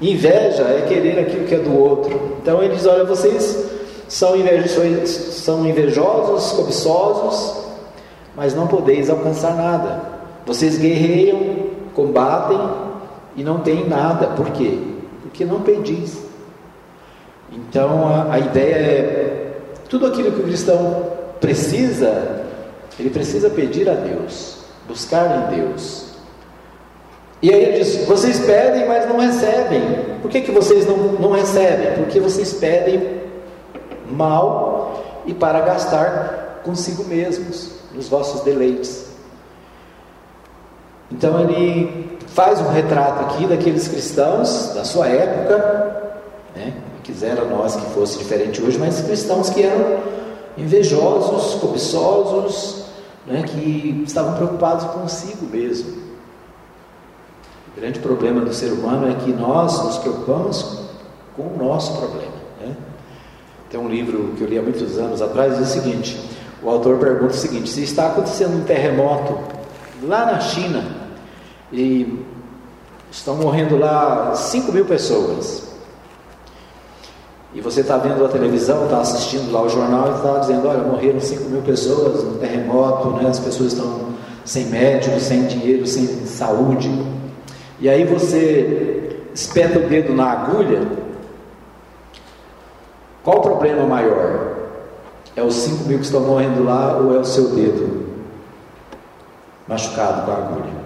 Inveja 0.00 0.62
é 0.64 0.84
querer 0.88 1.20
aquilo 1.20 1.46
que 1.46 1.54
é 1.54 1.58
do 1.58 1.78
outro. 1.78 2.38
Então 2.42 2.62
ele 2.62 2.74
diz: 2.74 2.84
olha, 2.84 3.04
vocês 3.04 3.64
são 4.08 4.36
invejosos, 4.36 5.10
são 5.36 5.66
invejosos, 5.66 6.52
cobiçosos, 6.52 7.64
mas 8.34 8.54
não 8.54 8.66
podeis 8.66 9.08
alcançar 9.08 9.54
nada. 9.54 10.16
Vocês 10.44 10.78
guerreiam, 10.78 11.65
combatem 11.96 12.60
e 13.34 13.42
não 13.42 13.58
têm 13.60 13.88
nada. 13.88 14.28
Por 14.28 14.50
quê? 14.50 14.78
Porque 15.22 15.44
não 15.44 15.62
pedis. 15.62 16.22
Então 17.50 18.06
a, 18.06 18.34
a 18.34 18.38
ideia 18.38 18.74
é 18.74 19.58
tudo 19.88 20.06
aquilo 20.06 20.30
que 20.30 20.40
o 20.40 20.44
cristão 20.44 21.06
precisa 21.40 22.44
ele 22.98 23.10
precisa 23.10 23.50
pedir 23.50 23.88
a 23.90 23.94
Deus, 23.94 24.58
buscar 24.88 25.52
em 25.52 25.56
Deus. 25.56 26.06
E 27.42 27.52
aí 27.52 27.62
ele 27.62 27.78
diz: 27.78 28.06
vocês 28.06 28.40
pedem, 28.40 28.88
mas 28.88 29.06
não 29.06 29.18
recebem. 29.18 29.82
Por 30.22 30.30
que, 30.30 30.40
que 30.40 30.50
vocês 30.50 30.86
não, 30.86 30.96
não 30.96 31.32
recebem? 31.32 31.94
Porque 31.96 32.18
vocês 32.18 32.54
pedem 32.54 33.20
mal 34.10 35.22
e 35.26 35.34
para 35.34 35.60
gastar 35.60 36.62
consigo 36.64 37.04
mesmos, 37.04 37.72
nos 37.92 38.08
vossos 38.08 38.40
deleites. 38.40 39.05
Então 41.10 41.40
ele 41.40 42.18
faz 42.28 42.60
um 42.60 42.68
retrato 42.68 43.24
aqui 43.24 43.46
daqueles 43.46 43.88
cristãos 43.88 44.72
da 44.74 44.84
sua 44.84 45.08
época, 45.08 46.12
né? 46.54 46.74
quisera 47.02 47.44
nós 47.44 47.76
que 47.76 47.86
fosse 47.92 48.18
diferente 48.18 48.62
hoje, 48.62 48.78
mas 48.78 49.00
cristãos 49.00 49.48
que 49.50 49.62
eram 49.62 50.00
invejosos, 50.58 51.60
cobiçosos, 51.60 52.84
né, 53.26 53.42
que 53.42 54.02
estavam 54.06 54.34
preocupados 54.34 54.84
consigo 54.86 55.46
mesmo. 55.46 55.90
O 57.76 57.80
grande 57.80 58.00
problema 58.00 58.40
do 58.40 58.52
ser 58.52 58.72
humano 58.72 59.08
é 59.08 59.14
que 59.14 59.32
nós 59.32 59.84
nos 59.84 59.98
preocupamos 59.98 60.86
com 61.36 61.42
o 61.42 61.56
nosso 61.58 61.96
problema. 61.98 62.32
Né? 62.60 62.74
Tem 63.70 63.78
um 63.78 63.88
livro 63.88 64.34
que 64.36 64.42
eu 64.42 64.48
li 64.48 64.58
há 64.58 64.62
muitos 64.62 64.98
anos 64.98 65.20
atrás, 65.20 65.58
diz 65.58 65.68
o 65.68 65.72
seguinte: 65.72 66.18
o 66.62 66.70
autor 66.70 66.98
pergunta 66.98 67.34
o 67.34 67.36
seguinte: 67.36 67.68
se 67.68 67.82
está 67.82 68.06
acontecendo 68.06 68.56
um 68.56 68.64
terremoto 68.64 69.38
lá 70.02 70.24
na 70.26 70.40
China 70.40 70.95
e 71.72 72.24
estão 73.10 73.36
morrendo 73.36 73.78
lá 73.78 74.34
5 74.34 74.72
mil 74.72 74.84
pessoas, 74.84 75.66
e 77.56 77.60
você 77.62 77.80
está 77.80 77.96
vendo 77.96 78.22
a 78.22 78.28
televisão, 78.28 78.84
está 78.84 79.00
assistindo 79.00 79.50
lá 79.50 79.62
o 79.62 79.68
jornal 79.70 80.08
e 80.08 80.16
está 80.16 80.38
dizendo, 80.40 80.68
olha, 80.68 80.82
morreram 80.82 81.18
5 81.18 81.44
mil 81.44 81.62
pessoas 81.62 82.22
no 82.22 82.34
terremoto, 82.34 83.08
né? 83.12 83.30
as 83.30 83.40
pessoas 83.40 83.72
estão 83.72 84.10
sem 84.44 84.66
médico, 84.66 85.18
sem 85.18 85.46
dinheiro, 85.46 85.86
sem 85.86 86.06
saúde. 86.26 86.90
E 87.80 87.88
aí 87.88 88.04
você 88.04 89.20
espeta 89.32 89.78
o 89.78 89.88
dedo 89.88 90.12
na 90.12 90.32
agulha. 90.32 90.86
Qual 93.24 93.38
o 93.38 93.40
problema 93.40 93.86
maior? 93.86 94.54
É 95.34 95.42
os 95.42 95.54
5 95.54 95.84
mil 95.84 95.98
que 95.98 96.04
estão 96.04 96.20
morrendo 96.20 96.62
lá 96.62 96.98
ou 96.98 97.16
é 97.16 97.18
o 97.18 97.24
seu 97.24 97.48
dedo 97.54 98.04
machucado 99.66 100.26
com 100.26 100.30
a 100.30 100.34
agulha? 100.34 100.85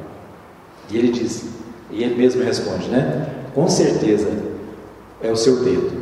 E 0.90 0.96
ele 0.96 1.12
diz, 1.12 1.44
e 1.90 2.03
ele 2.03 2.16
mesmo 2.16 2.42
responde, 2.42 2.88
né? 2.88 3.29
Com 3.55 3.68
certeza 3.68 4.29
é 5.22 5.31
o 5.31 5.37
seu 5.37 5.62
dedo. 5.64 6.00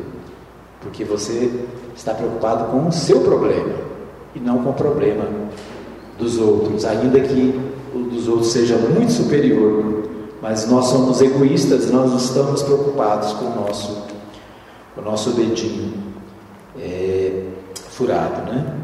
Porque 0.81 1.05
você 1.05 1.51
está 1.97 2.15
preocupado 2.15 2.71
com 2.71 2.89
o 2.89 2.93
seu 2.93 3.21
problema 3.21 3.75
e 4.35 4.41
não 4.41 4.63
com 4.63 4.71
o 4.71 4.75
problema 4.75 5.25
dos 6.19 6.39
outros, 6.39 6.85
ainda 6.85 7.21
que 7.21 7.61
dos 7.93 8.29
outros 8.29 8.53
seja 8.53 8.77
muito 8.77 9.13
superior, 9.13 10.05
mas 10.41 10.69
nós 10.69 10.87
somos 10.87 11.21
egoístas, 11.21 11.91
nós 11.91 12.13
estamos 12.23 12.63
preocupados 12.63 13.33
com 13.33 13.47
o 13.47 13.55
nosso, 13.55 14.07
com 14.95 15.01
o 15.01 15.05
nosso 15.05 15.31
dedinho 15.31 15.93
é, 16.79 17.45
furado, 17.91 18.53
né? 18.53 18.75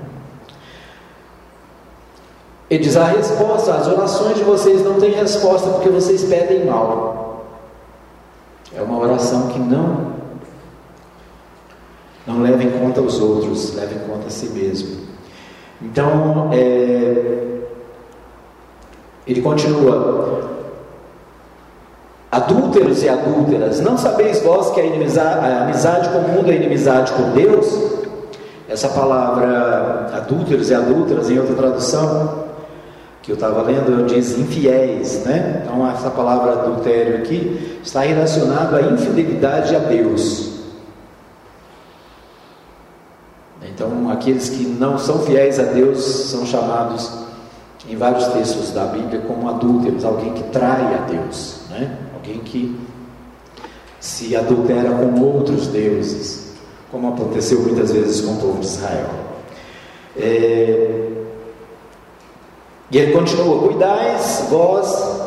Ele 2.71 2.83
diz: 2.83 2.97
a 2.97 3.05
resposta, 3.05 3.75
as 3.75 3.87
orações 3.87 4.37
de 4.37 4.45
vocês 4.45 4.83
não 4.83 4.95
têm 4.95 5.13
resposta 5.13 5.71
porque 5.71 5.89
vocês 5.89 6.25
pedem 6.25 6.65
mal. 6.65 7.45
É 8.77 8.83
uma 8.83 8.99
oração 8.99 9.49
que 9.49 9.59
não 9.59 10.15
não 12.27 12.41
leva 12.41 12.63
em 12.63 12.71
conta 12.71 13.03
os 13.03 13.21
outros, 13.21 13.75
leva 13.75 13.95
em 13.95 14.09
conta 14.09 14.29
a 14.29 14.31
si 14.31 14.47
mesmo. 14.47 15.05
Então, 15.83 16.51
é, 16.53 17.61
ele 19.27 19.43
continua: 19.43 20.51
Adúlteros 22.33 23.03
e 23.03 23.09
adúlteras, 23.09 23.81
não 23.81 23.97
sabeis 23.97 24.43
vós 24.43 24.71
que 24.71 24.81
a, 24.81 24.85
a 25.23 25.63
amizade 25.65 26.09
com 26.09 26.19
o 26.19 26.29
mundo 26.29 26.51
é 26.51 26.57
inimizade 26.57 27.13
com 27.13 27.31
Deus? 27.31 27.95
Essa 28.69 28.89
palavra 28.89 30.11
adúlteros 30.15 30.71
e 30.71 30.75
adúlteras, 30.75 31.31
em 31.31 31.39
outra 31.39 31.55
tradução, 31.55 32.44
que 33.25 33.33
eu 33.33 33.37
estava 33.37 33.63
lendo, 33.63 34.05
diz 34.05 34.39
infiéis, 34.39 35.25
né? 35.25 35.63
Então, 35.65 35.91
essa 35.91 36.11
palavra 36.11 36.53
adultério 36.53 37.17
aqui 37.17 37.79
está 37.83 38.01
relacionado 38.01 38.77
à 38.77 38.83
infidelidade 38.83 39.75
a 39.75 39.79
Deus. 39.79 40.53
Então, 43.63 44.11
aqueles 44.11 44.51
que 44.51 44.67
não 44.67 44.99
são 44.99 45.21
fiéis 45.21 45.59
a 45.59 45.63
Deus 45.63 46.05
são 46.05 46.45
chamados 46.45 47.11
em 47.89 47.97
vários 47.97 48.27
textos 48.27 48.73
da 48.73 48.85
Bíblia 48.85 49.23
como 49.23 49.49
adúlteros, 49.49 50.05
alguém 50.05 50.35
que 50.35 50.43
trai 50.51 50.95
a 50.95 51.07
Deus, 51.11 51.61
né? 51.71 51.97
alguém 52.15 52.41
que 52.41 52.79
se 54.01 54.37
adultera 54.37 54.91
com 54.91 55.19
outros 55.19 55.69
deuses, 55.69 56.53
como 56.93 57.09
aconteceu 57.09 57.63
muitas 57.63 57.91
vezes 57.91 58.21
com 58.21 58.33
o 58.33 58.37
povo 58.37 58.61
de 58.61 58.67
Israel. 58.67 59.09
É... 60.15 61.24
E 62.91 62.99
ele 62.99 63.13
continua: 63.13 63.69
Cuidais 63.69 64.47
vós 64.51 65.23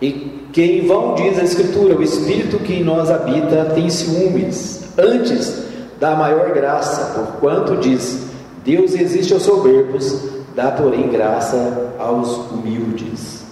e 0.00 0.42
quem 0.52 0.86
vão 0.86 1.14
diz 1.14 1.38
a 1.38 1.44
Escritura, 1.44 1.96
o 1.96 2.02
Espírito 2.02 2.58
que 2.58 2.74
em 2.74 2.84
nós 2.84 3.10
habita 3.10 3.72
tem 3.74 3.88
ciúmes. 3.88 4.82
Antes 4.98 5.62
dá 5.98 6.14
maior 6.14 6.52
graça, 6.52 7.14
porquanto 7.14 7.76
diz: 7.76 8.26
Deus 8.64 8.94
resiste 8.94 9.32
aos 9.32 9.44
soberbos, 9.44 10.14
dá, 10.54 10.72
porém, 10.72 11.08
graça 11.08 11.94
aos 11.98 12.50
humildes. 12.50 13.44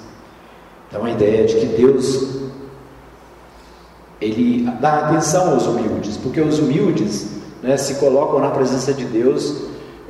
Então 0.88 1.04
a 1.04 1.10
ideia 1.10 1.46
de 1.46 1.54
que 1.54 1.66
Deus 1.66 2.40
ele 4.20 4.70
dá 4.80 5.06
atenção 5.06 5.52
aos 5.52 5.66
humildes, 5.66 6.16
porque 6.18 6.40
os 6.40 6.58
humildes 6.58 7.28
né, 7.62 7.76
se 7.76 7.94
colocam 7.94 8.38
na 8.40 8.50
presença 8.50 8.92
de 8.92 9.04
Deus 9.04 9.62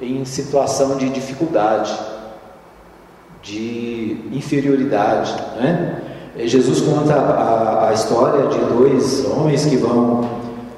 em 0.03 0.25
situação 0.25 0.97
de 0.97 1.09
dificuldade, 1.11 1.97
de 3.43 4.17
inferioridade. 4.33 5.35
Né? 5.57 6.03
Jesus 6.39 6.81
conta 6.81 7.15
a, 7.15 7.89
a 7.89 7.93
história 7.93 8.47
de 8.49 8.59
dois 8.73 9.25
homens 9.27 9.67
que 9.67 9.77
vão 9.77 10.29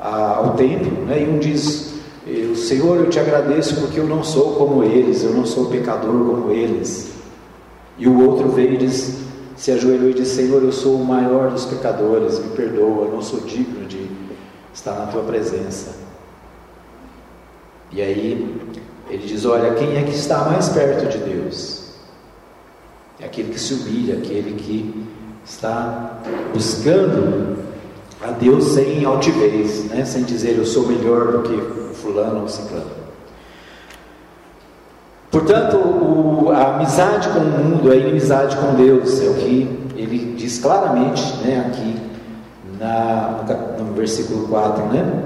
ao 0.01 0.55
templo, 0.55 1.05
né? 1.05 1.23
e 1.23 1.29
um 1.29 1.39
diz: 1.39 1.95
Senhor, 2.57 2.97
eu 2.97 3.11
te 3.11 3.19
agradeço 3.19 3.77
porque 3.81 4.01
eu 4.01 4.07
não 4.07 4.23
sou 4.23 4.55
como 4.57 4.83
eles, 4.83 5.23
eu 5.23 5.33
não 5.33 5.45
sou 5.45 5.67
pecador 5.67 6.27
como 6.27 6.51
eles. 6.51 7.13
E 7.99 8.09
o 8.09 8.29
outro 8.29 8.49
veio 8.49 8.75
e 8.75 8.77
diz, 8.79 9.23
se 9.57 9.71
ajoelhou 9.71 10.11
e 10.11 10.15
disse: 10.15 10.37
Senhor, 10.37 10.63
eu 10.63 10.73
sou 10.73 10.97
o 10.97 11.05
maior 11.05 11.51
dos 11.51 11.67
pecadores, 11.67 12.39
me 12.39 12.51
perdoa, 12.57 13.07
eu 13.07 13.13
não 13.13 13.23
sou 13.23 13.41
digno 13.41 13.87
de 13.87 14.11
estar 14.73 14.95
na 14.95 15.07
tua 15.07 15.23
presença. 15.23 15.95
E 17.93 18.01
aí 18.01 18.61
ele 19.09 19.27
diz: 19.27 19.45
Olha, 19.45 19.75
quem 19.75 19.97
é 19.97 20.03
que 20.03 20.15
está 20.15 20.45
mais 20.47 20.69
perto 20.71 21.07
de 21.07 21.19
Deus? 21.19 21.82
É 23.21 23.27
aquele 23.27 23.53
que 23.53 23.61
se 23.61 23.75
humilha, 23.75 24.19
aquele 24.19 24.55
que 24.55 25.07
está 25.45 26.19
buscando 26.53 27.59
a 28.23 28.31
Deus 28.31 28.67
sem 28.67 29.05
altivez, 29.05 29.85
né? 29.85 30.05
sem 30.05 30.23
dizer 30.23 30.57
eu 30.57 30.65
sou 30.65 30.87
melhor 30.87 31.33
do 31.33 31.43
que 31.43 31.95
fulano 31.95 32.43
ou 32.43 32.49
ciclano. 32.49 33.03
Portanto, 35.31 35.77
o, 35.77 36.51
a 36.51 36.77
amizade 36.77 37.29
com 37.31 37.39
o 37.39 37.45
mundo 37.45 37.93
é 37.93 37.97
inimizade 37.97 38.57
com 38.57 38.75
Deus, 38.75 39.21
é 39.21 39.29
o 39.29 39.35
que 39.35 39.83
ele 39.97 40.35
diz 40.37 40.59
claramente 40.59 41.23
né, 41.39 41.65
aqui 41.67 41.97
na, 42.79 43.45
no, 43.79 43.85
no 43.87 43.95
versículo 43.95 44.47
4. 44.49 44.85
Né? 44.87 45.25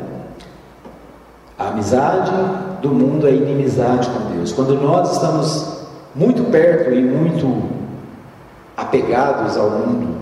A 1.58 1.68
amizade 1.68 2.32
do 2.80 2.90
mundo 2.90 3.26
é 3.26 3.32
inimizade 3.32 4.08
com 4.10 4.30
Deus. 4.36 4.52
Quando 4.52 4.74
nós 4.74 5.12
estamos 5.12 5.76
muito 6.14 6.44
perto 6.50 6.92
e 6.92 7.02
muito 7.02 7.75
apegados 8.76 9.56
ao 9.56 9.70
mundo, 9.70 10.18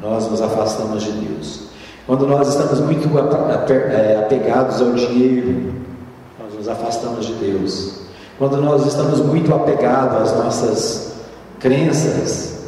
nós 0.00 0.28
nos 0.30 0.40
afastamos 0.40 1.02
de 1.02 1.12
Deus. 1.12 1.68
Quando 2.06 2.26
nós 2.26 2.48
estamos 2.48 2.80
muito 2.80 3.08
é, 3.18 4.20
apegados 4.24 4.80
ao 4.80 4.92
dinheiro, 4.92 5.74
nós 6.40 6.54
nos 6.54 6.68
afastamos 6.68 7.26
de 7.26 7.34
Deus. 7.34 7.98
Quando 8.38 8.56
nós 8.62 8.86
estamos 8.86 9.20
muito 9.20 9.52
apegados 9.52 10.32
às 10.32 10.38
nossas 10.38 11.12
crenças 11.58 12.60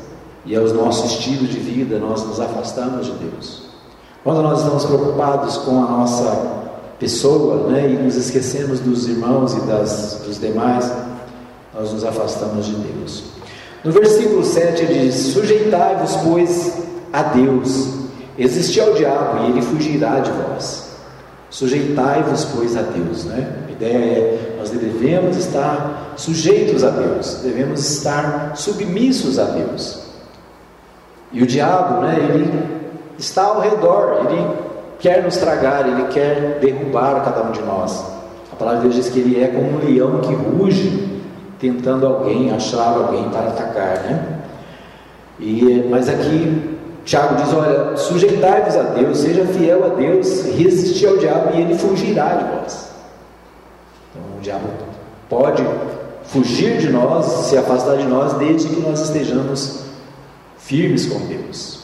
e 0.44 0.54
aos 0.54 0.72
nossos 0.72 1.12
estilos 1.12 1.48
de 1.48 1.58
vida, 1.58 1.98
nós 1.98 2.24
nos 2.26 2.40
afastamos 2.40 3.06
de 3.06 3.12
Deus. 3.12 3.62
Quando 4.22 4.42
nós 4.42 4.58
estamos 4.58 4.84
preocupados 4.84 5.56
com 5.58 5.82
a 5.82 5.88
nossa 5.90 6.60
pessoa 6.98 7.70
né, 7.70 7.90
e 7.90 7.94
nos 7.94 8.16
esquecemos 8.16 8.80
dos 8.80 9.08
irmãos 9.08 9.54
e 9.54 9.60
das, 9.62 10.20
dos 10.26 10.38
demais, 10.38 10.92
nós 11.74 11.92
nos 11.92 12.04
afastamos 12.04 12.66
de 12.66 12.74
Deus. 12.74 13.39
No 13.84 13.92
versículo 13.92 14.44
7 14.44 14.82
ele 14.82 15.06
diz: 15.06 15.14
Sujeitai-vos, 15.14 16.16
pois, 16.16 16.78
a 17.12 17.22
Deus 17.22 18.00
Existir 18.40 18.80
ao 18.80 18.94
diabo 18.94 19.44
e 19.44 19.50
ele 19.50 19.60
fugirá 19.60 20.18
de 20.20 20.30
vós. 20.30 20.88
Sujeitai-vos, 21.50 22.46
pois, 22.46 22.74
a 22.74 22.80
Deus. 22.80 23.26
Né? 23.26 23.66
A 23.68 23.70
ideia 23.70 23.98
é: 23.98 24.56
nós 24.58 24.70
devemos 24.70 25.36
estar 25.36 26.14
sujeitos 26.16 26.82
a 26.82 26.88
Deus, 26.88 27.40
devemos 27.42 27.98
estar 27.98 28.56
submissos 28.56 29.38
a 29.38 29.44
Deus. 29.44 30.00
E 31.30 31.42
o 31.42 31.46
diabo, 31.46 32.00
né, 32.00 32.16
ele 32.18 32.50
está 33.18 33.44
ao 33.44 33.60
redor, 33.60 34.24
ele 34.24 34.56
quer 34.98 35.22
nos 35.22 35.36
tragar, 35.36 35.86
ele 35.86 36.04
quer 36.04 36.58
derrubar 36.62 37.22
cada 37.22 37.42
um 37.42 37.52
de 37.52 37.60
nós. 37.60 38.02
A 38.50 38.56
palavra 38.56 38.80
de 38.80 38.84
Deus 38.84 38.94
diz 38.94 39.12
que 39.12 39.18
ele 39.18 39.42
é 39.42 39.48
como 39.48 39.70
um 39.70 39.84
leão 39.84 40.20
que 40.20 40.32
ruge, 40.32 41.09
tentando 41.60 42.06
alguém, 42.06 42.50
achar 42.50 42.94
alguém 42.94 43.28
para 43.28 43.48
atacar. 43.48 44.02
Né? 44.02 44.40
E, 45.38 45.86
mas 45.88 46.08
aqui 46.08 46.78
Tiago 47.04 47.36
diz: 47.36 47.52
Olha, 47.52 47.96
sujeitai-vos 47.96 48.76
a 48.76 48.82
Deus, 48.82 49.18
seja 49.18 49.44
fiel 49.46 49.84
a 49.84 49.88
Deus, 49.88 50.44
resistir 50.56 51.06
ao 51.06 51.16
diabo 51.18 51.56
e 51.56 51.60
ele 51.60 51.74
fugirá 51.74 52.34
de 52.34 52.44
vós. 52.44 52.90
Então, 54.10 54.38
o 54.38 54.40
diabo 54.40 54.68
pode 55.28 55.64
fugir 56.24 56.78
de 56.78 56.90
nós, 56.90 57.26
se 57.46 57.56
afastar 57.56 57.96
de 57.96 58.06
nós, 58.06 58.34
desde 58.34 58.68
que 58.68 58.80
nós 58.80 59.00
estejamos 59.00 59.80
firmes 60.58 61.06
com 61.06 61.20
Deus. 61.26 61.80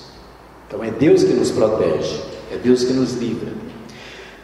Então, 0.68 0.82
é 0.82 0.90
Deus 0.90 1.22
que 1.24 1.32
nos 1.32 1.50
protege, 1.50 2.20
é 2.52 2.56
Deus 2.56 2.84
que 2.84 2.92
nos 2.92 3.14
livra. 3.14 3.52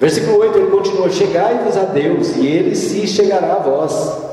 Versículo 0.01 0.39
8 0.39 0.59
ele 0.59 0.71
continua: 0.71 1.11
Chegai-vos 1.11 1.77
a 1.77 1.85
Deus, 1.85 2.37
e 2.37 2.47
ele 2.47 2.75
se 2.75 3.07
chegará 3.07 3.53
a 3.55 3.59
vós. 3.59 4.32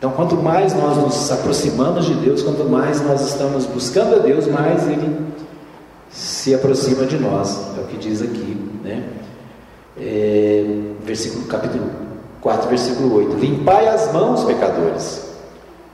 Então, 0.00 0.12
quanto 0.12 0.34
mais 0.34 0.72
nós 0.72 0.96
nos 0.96 1.30
aproximamos 1.30 2.06
de 2.06 2.14
Deus, 2.14 2.42
quanto 2.42 2.64
mais 2.64 3.02
nós 3.02 3.20
estamos 3.20 3.66
buscando 3.66 4.16
a 4.16 4.18
Deus, 4.20 4.46
mais 4.46 4.88
Ele 4.88 5.14
se 6.08 6.54
aproxima 6.54 7.04
de 7.04 7.18
nós. 7.18 7.76
É 7.76 7.82
o 7.82 7.84
que 7.84 7.98
diz 7.98 8.22
aqui, 8.22 8.56
né? 8.82 9.04
É, 10.00 10.64
versículo, 11.04 11.44
capítulo 11.44 11.84
4, 12.40 12.70
versículo 12.70 13.14
8: 13.14 13.36
Limpai 13.36 13.88
as 13.88 14.10
mãos, 14.10 14.42
pecadores, 14.44 15.34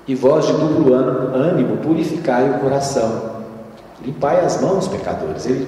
e 0.07 0.14
vós 0.14 0.46
de 0.46 0.52
duplo 0.52 0.94
ânimo, 0.94 1.78
purificai 1.78 2.48
o 2.48 2.61
coração. 2.61 3.42
Limpai 4.04 4.38
as 4.38 4.61
mãos, 4.61 4.86
pecadores. 4.86 5.46
Ele 5.46 5.66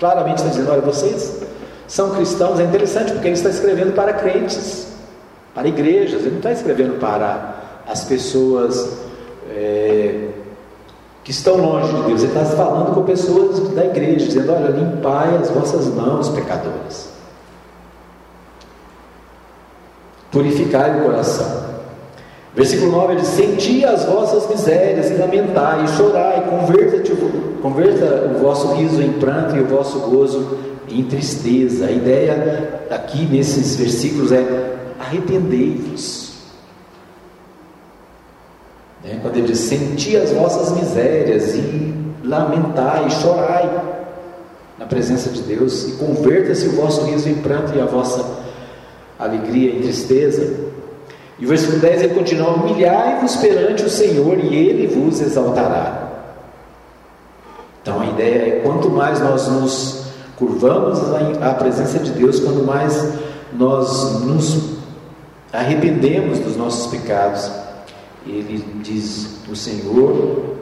claramente 0.00 0.38
está 0.38 0.48
dizendo: 0.48 0.72
olha, 0.72 0.80
vocês 0.80 1.42
são 1.86 2.10
cristãos. 2.10 2.58
É 2.58 2.64
interessante 2.64 3.12
porque 3.12 3.28
ele 3.28 3.36
está 3.36 3.50
escrevendo 3.50 3.94
para 3.94 4.14
crentes, 4.14 4.88
para 5.54 5.68
igrejas, 5.68 6.22
ele 6.22 6.30
não 6.30 6.38
está 6.38 6.50
escrevendo 6.50 6.98
para 6.98 7.57
as 7.88 8.04
pessoas 8.04 8.98
é, 9.50 10.28
que 11.24 11.30
estão 11.30 11.56
longe 11.56 11.92
de 11.92 12.02
Deus. 12.02 12.22
Ele 12.22 12.32
está 12.32 12.44
falando 12.44 12.94
com 12.94 13.02
pessoas 13.02 13.58
da 13.70 13.84
igreja, 13.86 14.26
dizendo: 14.26 14.52
Olha, 14.52 14.68
limpai 14.68 15.36
as 15.36 15.50
vossas 15.50 15.86
mãos, 15.86 16.28
pecadores. 16.28 17.08
Purificai 20.30 21.00
o 21.00 21.04
coração. 21.04 21.68
Versículo 22.54 22.92
9 22.92 23.12
ele 23.12 23.20
diz: 23.22 23.30
Senti 23.30 23.84
as 23.84 24.04
vossas 24.04 24.48
misérias 24.48 25.10
e 25.10 25.14
lamentai, 25.14 25.84
e 25.84 25.88
chorai, 25.88 26.42
converta, 26.48 27.02
converta 27.62 28.32
o 28.34 28.38
vosso 28.38 28.74
riso 28.74 29.02
em 29.02 29.12
pranto 29.12 29.56
e 29.56 29.60
o 29.60 29.66
vosso 29.66 29.98
gozo 30.00 30.58
em 30.90 31.04
tristeza. 31.04 31.86
A 31.86 31.90
ideia 31.90 32.84
aqui 32.90 33.24
nesses 33.26 33.76
versículos 33.76 34.32
é: 34.32 34.76
arrependei-vos. 34.98 36.27
Né? 39.04 39.18
Quando 39.22 39.36
ele 39.36 39.48
diz: 39.48 39.60
Senti 39.60 40.16
as 40.16 40.30
vossas 40.32 40.72
misérias 40.72 41.54
e 41.54 41.94
lamentai, 42.24 43.06
e 43.06 43.10
chorai 43.10 43.70
na 44.78 44.86
presença 44.86 45.30
de 45.30 45.42
Deus, 45.42 45.88
e 45.88 45.92
converta-se 45.92 46.68
o 46.68 46.72
vosso 46.72 47.04
riso 47.04 47.28
em 47.28 47.36
pranto 47.36 47.76
e 47.76 47.80
a 47.80 47.86
vossa 47.86 48.24
alegria 49.18 49.72
em 49.72 49.82
tristeza. 49.82 50.68
E 51.38 51.44
o 51.44 51.48
versículo 51.48 51.78
10 51.78 52.02
ele 52.02 52.14
continua: 52.14 52.50
Humilhai-vos 52.50 53.36
perante 53.36 53.84
o 53.84 53.90
Senhor 53.90 54.38
e 54.38 54.54
ele 54.54 54.86
vos 54.86 55.20
exaltará. 55.20 56.08
Então 57.82 58.00
a 58.00 58.06
ideia 58.06 58.48
é: 58.48 58.60
quanto 58.62 58.90
mais 58.90 59.20
nós 59.20 59.48
nos 59.48 60.08
curvamos 60.36 61.00
à 61.40 61.54
presença 61.54 61.98
de 61.98 62.12
Deus, 62.12 62.38
quanto 62.38 62.62
mais 62.62 63.12
nós 63.52 64.20
nos 64.22 64.78
arrependemos 65.52 66.38
dos 66.38 66.56
nossos 66.56 66.86
pecados, 66.88 67.50
ele 68.26 68.64
diz: 68.82 69.40
O 69.50 69.56
Senhor 69.56 70.56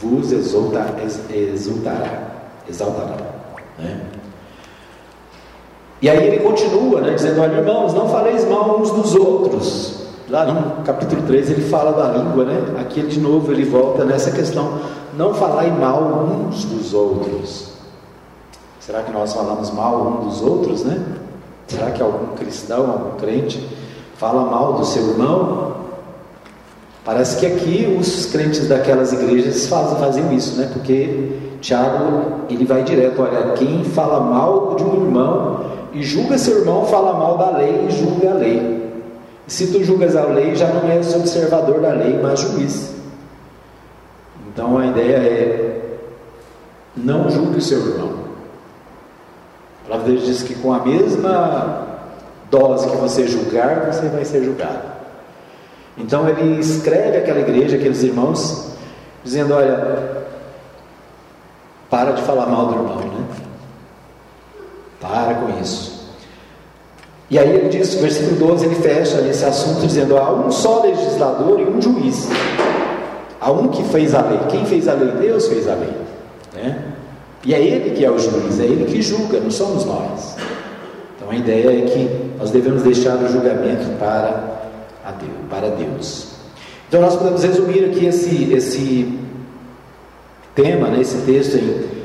vos 0.00 0.32
exaltará. 0.32 0.94
exaltará 2.68 3.16
né? 3.78 4.00
E 6.00 6.10
aí 6.10 6.26
ele 6.26 6.40
continua, 6.40 7.00
né, 7.00 7.14
dizendo: 7.14 7.40
Olha, 7.40 7.56
irmãos, 7.56 7.94
não 7.94 8.08
faleis 8.08 8.44
mal 8.48 8.78
uns 8.78 8.90
dos 8.90 9.14
outros. 9.14 10.06
Lá 10.28 10.44
no 10.44 10.82
capítulo 10.82 11.22
3 11.22 11.50
ele 11.50 11.62
fala 11.62 11.92
da 11.92 12.18
língua, 12.18 12.44
né? 12.44 12.80
Aqui 12.80 13.02
de 13.02 13.20
novo 13.20 13.50
ele 13.52 13.64
volta 13.64 14.04
nessa 14.04 14.30
questão: 14.30 14.80
não 15.16 15.32
falai 15.34 15.70
mal 15.70 16.02
uns 16.02 16.64
dos 16.64 16.92
outros. 16.92 17.76
Será 18.80 19.02
que 19.02 19.12
nós 19.12 19.32
falamos 19.32 19.70
mal 19.70 20.06
um 20.06 20.28
dos 20.28 20.42
outros, 20.42 20.84
né? 20.84 21.02
Será 21.68 21.90
que 21.90 22.02
algum 22.02 22.36
cristão, 22.36 22.90
algum 22.90 23.16
crente 23.16 23.66
fala 24.16 24.50
mal 24.50 24.74
do 24.74 24.84
seu 24.84 25.10
irmão? 25.10 25.75
Parece 27.06 27.36
que 27.36 27.46
aqui 27.46 27.96
os 27.96 28.26
crentes 28.26 28.66
daquelas 28.66 29.12
igrejas 29.12 29.68
fazem, 29.68 29.96
fazem 29.96 30.34
isso, 30.34 30.58
né? 30.58 30.68
Porque 30.72 31.38
Tiago 31.60 32.40
ele 32.50 32.64
vai 32.64 32.82
direto: 32.82 33.22
olha, 33.22 33.52
quem 33.52 33.84
fala 33.84 34.18
mal 34.18 34.74
de 34.74 34.82
um 34.82 35.04
irmão 35.04 35.66
e 35.92 36.02
julga 36.02 36.36
seu 36.36 36.58
irmão, 36.58 36.84
fala 36.86 37.14
mal 37.14 37.38
da 37.38 37.58
lei 37.58 37.86
e 37.88 37.92
julga 37.92 38.32
a 38.32 38.34
lei. 38.34 38.92
Se 39.46 39.68
tu 39.68 39.84
julgas 39.84 40.16
a 40.16 40.24
lei, 40.24 40.56
já 40.56 40.66
não 40.66 40.90
és 40.90 41.14
observador 41.14 41.80
da 41.80 41.92
lei, 41.92 42.18
mas 42.20 42.40
juiz. 42.40 42.92
Então 44.48 44.76
a 44.76 44.86
ideia 44.86 45.16
é: 45.16 45.98
não 46.96 47.30
julgue 47.30 47.58
o 47.58 47.62
seu 47.62 47.78
irmão. 47.86 48.26
A 49.84 49.88
palavra 49.88 50.10
de 50.10 50.16
Deus 50.16 50.26
diz 50.26 50.42
que 50.42 50.56
com 50.56 50.72
a 50.72 50.84
mesma 50.84 51.86
dose 52.50 52.90
que 52.90 52.96
você 52.96 53.28
julgar, 53.28 53.92
você 53.92 54.08
vai 54.08 54.24
ser 54.24 54.42
julgado. 54.42 54.95
Então 55.96 56.28
ele 56.28 56.60
escreve 56.60 57.18
aquela 57.18 57.40
igreja, 57.40 57.76
aqueles 57.76 58.02
irmãos, 58.02 58.72
dizendo: 59.24 59.54
Olha, 59.54 60.24
para 61.88 62.12
de 62.12 62.22
falar 62.22 62.46
mal 62.46 62.66
do 62.66 62.74
irmão, 62.74 62.96
né? 62.96 63.26
Para 65.00 65.34
com 65.34 65.60
isso. 65.60 65.96
E 67.28 67.38
aí 67.38 67.50
ele 67.50 67.68
diz, 67.68 67.94
versículo 67.94 68.36
12, 68.36 68.66
ele 68.66 68.74
fecha 68.76 69.20
esse 69.22 69.44
assunto 69.44 69.86
dizendo: 69.86 70.16
há 70.16 70.32
um 70.32 70.50
só 70.50 70.82
legislador 70.82 71.60
e 71.60 71.64
um 71.64 71.80
juiz. 71.80 72.28
Há 73.40 73.50
um 73.50 73.68
que 73.68 73.82
fez 73.84 74.14
a 74.14 74.22
lei. 74.22 74.38
Quem 74.48 74.64
fez 74.64 74.88
a 74.88 74.94
lei? 74.94 75.10
Deus 75.12 75.48
fez 75.48 75.68
a 75.68 75.74
lei. 75.74 75.92
Né? 76.54 76.82
E 77.44 77.54
é 77.54 77.60
ele 77.60 77.90
que 77.90 78.04
é 78.04 78.10
o 78.10 78.18
juiz, 78.18 78.58
é 78.58 78.64
ele 78.64 78.86
que 78.86 79.00
julga, 79.00 79.38
não 79.38 79.50
somos 79.50 79.84
nós. 79.84 80.36
Então 81.16 81.30
a 81.30 81.36
ideia 81.36 81.78
é 81.78 81.82
que 81.82 82.32
nós 82.38 82.50
devemos 82.50 82.82
deixar 82.82 83.16
o 83.16 83.28
julgamento 83.28 83.88
para, 83.98 84.65
a 85.06 85.12
Deus, 85.12 85.32
para 85.48 85.70
Deus. 85.70 86.32
Então 86.88 87.00
nós 87.00 87.16
podemos 87.16 87.42
resumir 87.42 87.84
aqui 87.84 88.06
esse, 88.06 88.52
esse 88.52 89.18
tema, 90.54 90.88
né, 90.88 91.00
esse 91.00 91.18
texto 91.22 91.56
em 91.56 91.96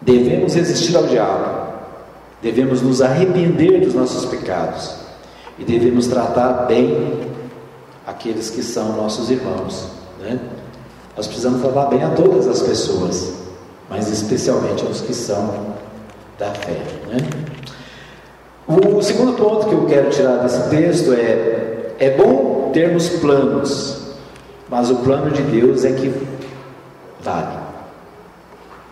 Devemos 0.00 0.54
resistir 0.54 0.94
ao 0.96 1.06
diabo, 1.06 1.72
devemos 2.42 2.82
nos 2.82 3.00
arrepender 3.00 3.80
dos 3.80 3.94
nossos 3.94 4.26
pecados 4.26 4.96
e 5.58 5.64
devemos 5.64 6.06
tratar 6.06 6.66
bem 6.66 7.22
aqueles 8.06 8.50
que 8.50 8.62
são 8.62 8.96
nossos 8.96 9.30
irmãos. 9.30 9.88
Né? 10.20 10.38
Nós 11.16 11.26
precisamos 11.26 11.62
tratar 11.62 11.86
bem 11.86 12.02
a 12.02 12.10
todas 12.10 12.46
as 12.46 12.60
pessoas, 12.60 13.32
mas 13.88 14.10
especialmente 14.10 14.84
aos 14.84 15.00
que 15.00 15.14
são 15.14 15.74
da 16.38 16.52
fé. 16.52 16.82
Né? 17.08 17.53
O 18.66 19.02
segundo 19.02 19.34
ponto 19.34 19.66
que 19.66 19.74
eu 19.74 19.84
quero 19.86 20.10
tirar 20.10 20.36
desse 20.36 20.70
texto 20.70 21.12
é: 21.12 21.92
é 21.98 22.10
bom 22.10 22.70
termos 22.72 23.08
planos, 23.08 24.14
mas 24.70 24.90
o 24.90 24.96
plano 24.96 25.30
de 25.30 25.42
Deus 25.42 25.84
é 25.84 25.92
que 25.92 26.12
vale. 27.20 27.64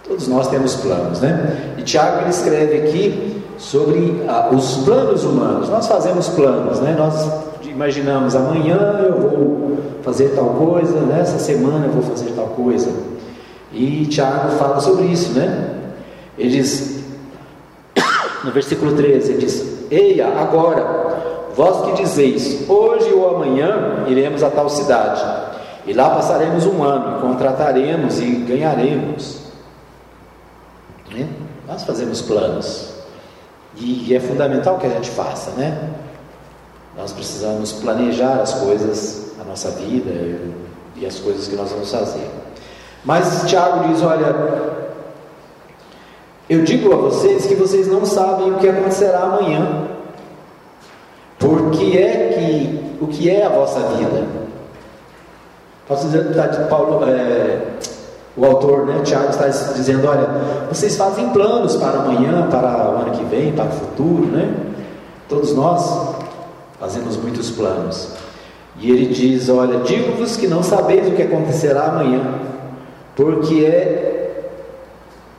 Todos 0.06 0.28
nós 0.28 0.48
temos 0.48 0.74
planos, 0.76 1.20
né? 1.20 1.74
E 1.78 1.82
Tiago 1.82 2.20
ele 2.20 2.30
escreve 2.30 2.76
aqui 2.76 3.42
sobre 3.56 4.22
ah, 4.28 4.50
os 4.52 4.78
planos 4.78 5.24
humanos. 5.24 5.68
Nós 5.68 5.86
fazemos 5.86 6.28
planos, 6.28 6.80
né? 6.80 6.94
Nós 6.98 7.30
imaginamos 7.64 8.36
amanhã 8.36 9.00
eu 9.04 9.20
vou 9.20 9.78
fazer 10.02 10.30
tal 10.30 10.50
coisa, 10.50 11.00
nessa 11.00 11.38
semana 11.38 11.86
eu 11.86 11.92
vou 11.92 12.02
fazer 12.02 12.32
tal 12.32 12.48
coisa. 12.48 12.90
E 13.72 14.04
Tiago 14.06 14.50
fala 14.58 14.80
sobre 14.80 15.06
isso, 15.06 15.32
né? 15.32 15.70
Ele 16.36 16.50
diz, 16.50 17.01
no 18.44 18.50
versículo 18.50 18.94
13, 18.94 19.32
ele 19.32 19.38
diz: 19.38 19.90
Eia, 19.90 20.28
agora, 20.28 21.50
vós 21.54 21.86
que 21.86 22.02
dizeis, 22.02 22.68
hoje 22.68 23.12
ou 23.12 23.36
amanhã 23.36 24.04
iremos 24.06 24.42
a 24.42 24.50
tal 24.50 24.68
cidade, 24.68 25.22
e 25.86 25.92
lá 25.92 26.10
passaremos 26.10 26.66
um 26.66 26.82
ano, 26.82 27.20
contrataremos 27.20 28.20
e 28.20 28.30
ganharemos. 28.46 29.40
Né? 31.12 31.28
Nós 31.66 31.82
fazemos 31.84 32.22
planos. 32.22 32.92
E 33.76 34.14
é 34.14 34.20
fundamental 34.20 34.78
que 34.78 34.86
a 34.86 34.90
gente 34.90 35.10
faça, 35.10 35.50
né? 35.52 35.90
Nós 36.96 37.12
precisamos 37.12 37.72
planejar 37.72 38.40
as 38.40 38.52
coisas, 38.54 39.32
a 39.40 39.44
nossa 39.44 39.70
vida 39.70 40.10
e 40.94 41.06
as 41.06 41.18
coisas 41.18 41.48
que 41.48 41.56
nós 41.56 41.70
vamos 41.70 41.90
fazer. 41.90 42.30
Mas 43.02 43.44
Tiago 43.48 43.88
diz: 43.88 44.02
Olha, 44.02 44.26
eu 46.52 46.62
digo 46.62 46.92
a 46.92 46.96
vocês 46.96 47.46
que 47.46 47.54
vocês 47.54 47.86
não 47.86 48.04
sabem 48.04 48.52
o 48.52 48.58
que 48.58 48.68
acontecerá 48.68 49.20
amanhã. 49.20 49.88
Porque 51.38 51.96
é 51.96 52.28
que 52.28 53.02
o 53.02 53.06
que 53.06 53.30
é 53.30 53.44
a 53.44 53.48
vossa 53.48 53.80
vida? 53.96 54.26
Tá, 55.88 56.66
Paulo, 56.68 57.04
é, 57.08 57.58
o 58.36 58.44
autor, 58.44 58.86
né, 58.86 59.00
Tiago, 59.02 59.30
está 59.30 59.48
dizendo: 59.48 60.06
olha, 60.06 60.28
vocês 60.68 60.96
fazem 60.96 61.30
planos 61.30 61.76
para 61.76 62.00
amanhã, 62.00 62.46
para 62.50 62.90
o 62.90 62.96
ano 62.96 63.10
que 63.12 63.24
vem, 63.24 63.52
para 63.52 63.66
o 63.66 63.70
futuro, 63.70 64.26
né? 64.26 64.54
Todos 65.28 65.54
nós 65.54 66.14
fazemos 66.78 67.16
muitos 67.16 67.50
planos. 67.50 68.10
E 68.78 68.90
ele 68.90 69.06
diz: 69.06 69.48
Olha, 69.48 69.80
digo-vos 69.80 70.36
que 70.36 70.46
não 70.46 70.62
sabeis 70.62 71.08
o 71.08 71.12
que 71.12 71.22
acontecerá 71.22 71.86
amanhã, 71.86 72.40
porque 73.16 73.64
é, 73.64 74.11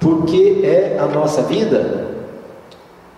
porque 0.04 0.60
é 0.64 0.98
a 1.00 1.08
nossa 1.08 1.42
vida. 1.44 2.08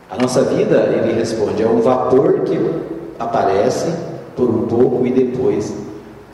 A 0.10 0.22
nossa 0.22 0.44
vida, 0.44 0.78
ele 0.84 1.14
responde, 1.14 1.64
é 1.64 1.68
um 1.68 1.82
vapor 1.82 2.42
que 2.42 2.58
aparece 3.18 3.92
por 4.36 4.48
um 4.48 4.68
pouco 4.68 5.06
e 5.06 5.12
depois 5.12 5.74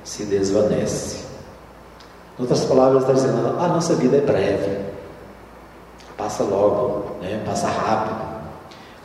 se 0.03 0.25
desvanece. 0.25 1.23
Em 2.37 2.41
outras 2.41 2.65
palavras, 2.65 3.03
está 3.03 3.13
dizendo: 3.13 3.57
a 3.57 3.67
nossa 3.69 3.95
vida 3.95 4.17
é 4.17 4.21
breve, 4.21 4.77
passa 6.17 6.43
logo, 6.43 7.15
né? 7.21 7.41
passa 7.45 7.67
rápido. 7.67 8.29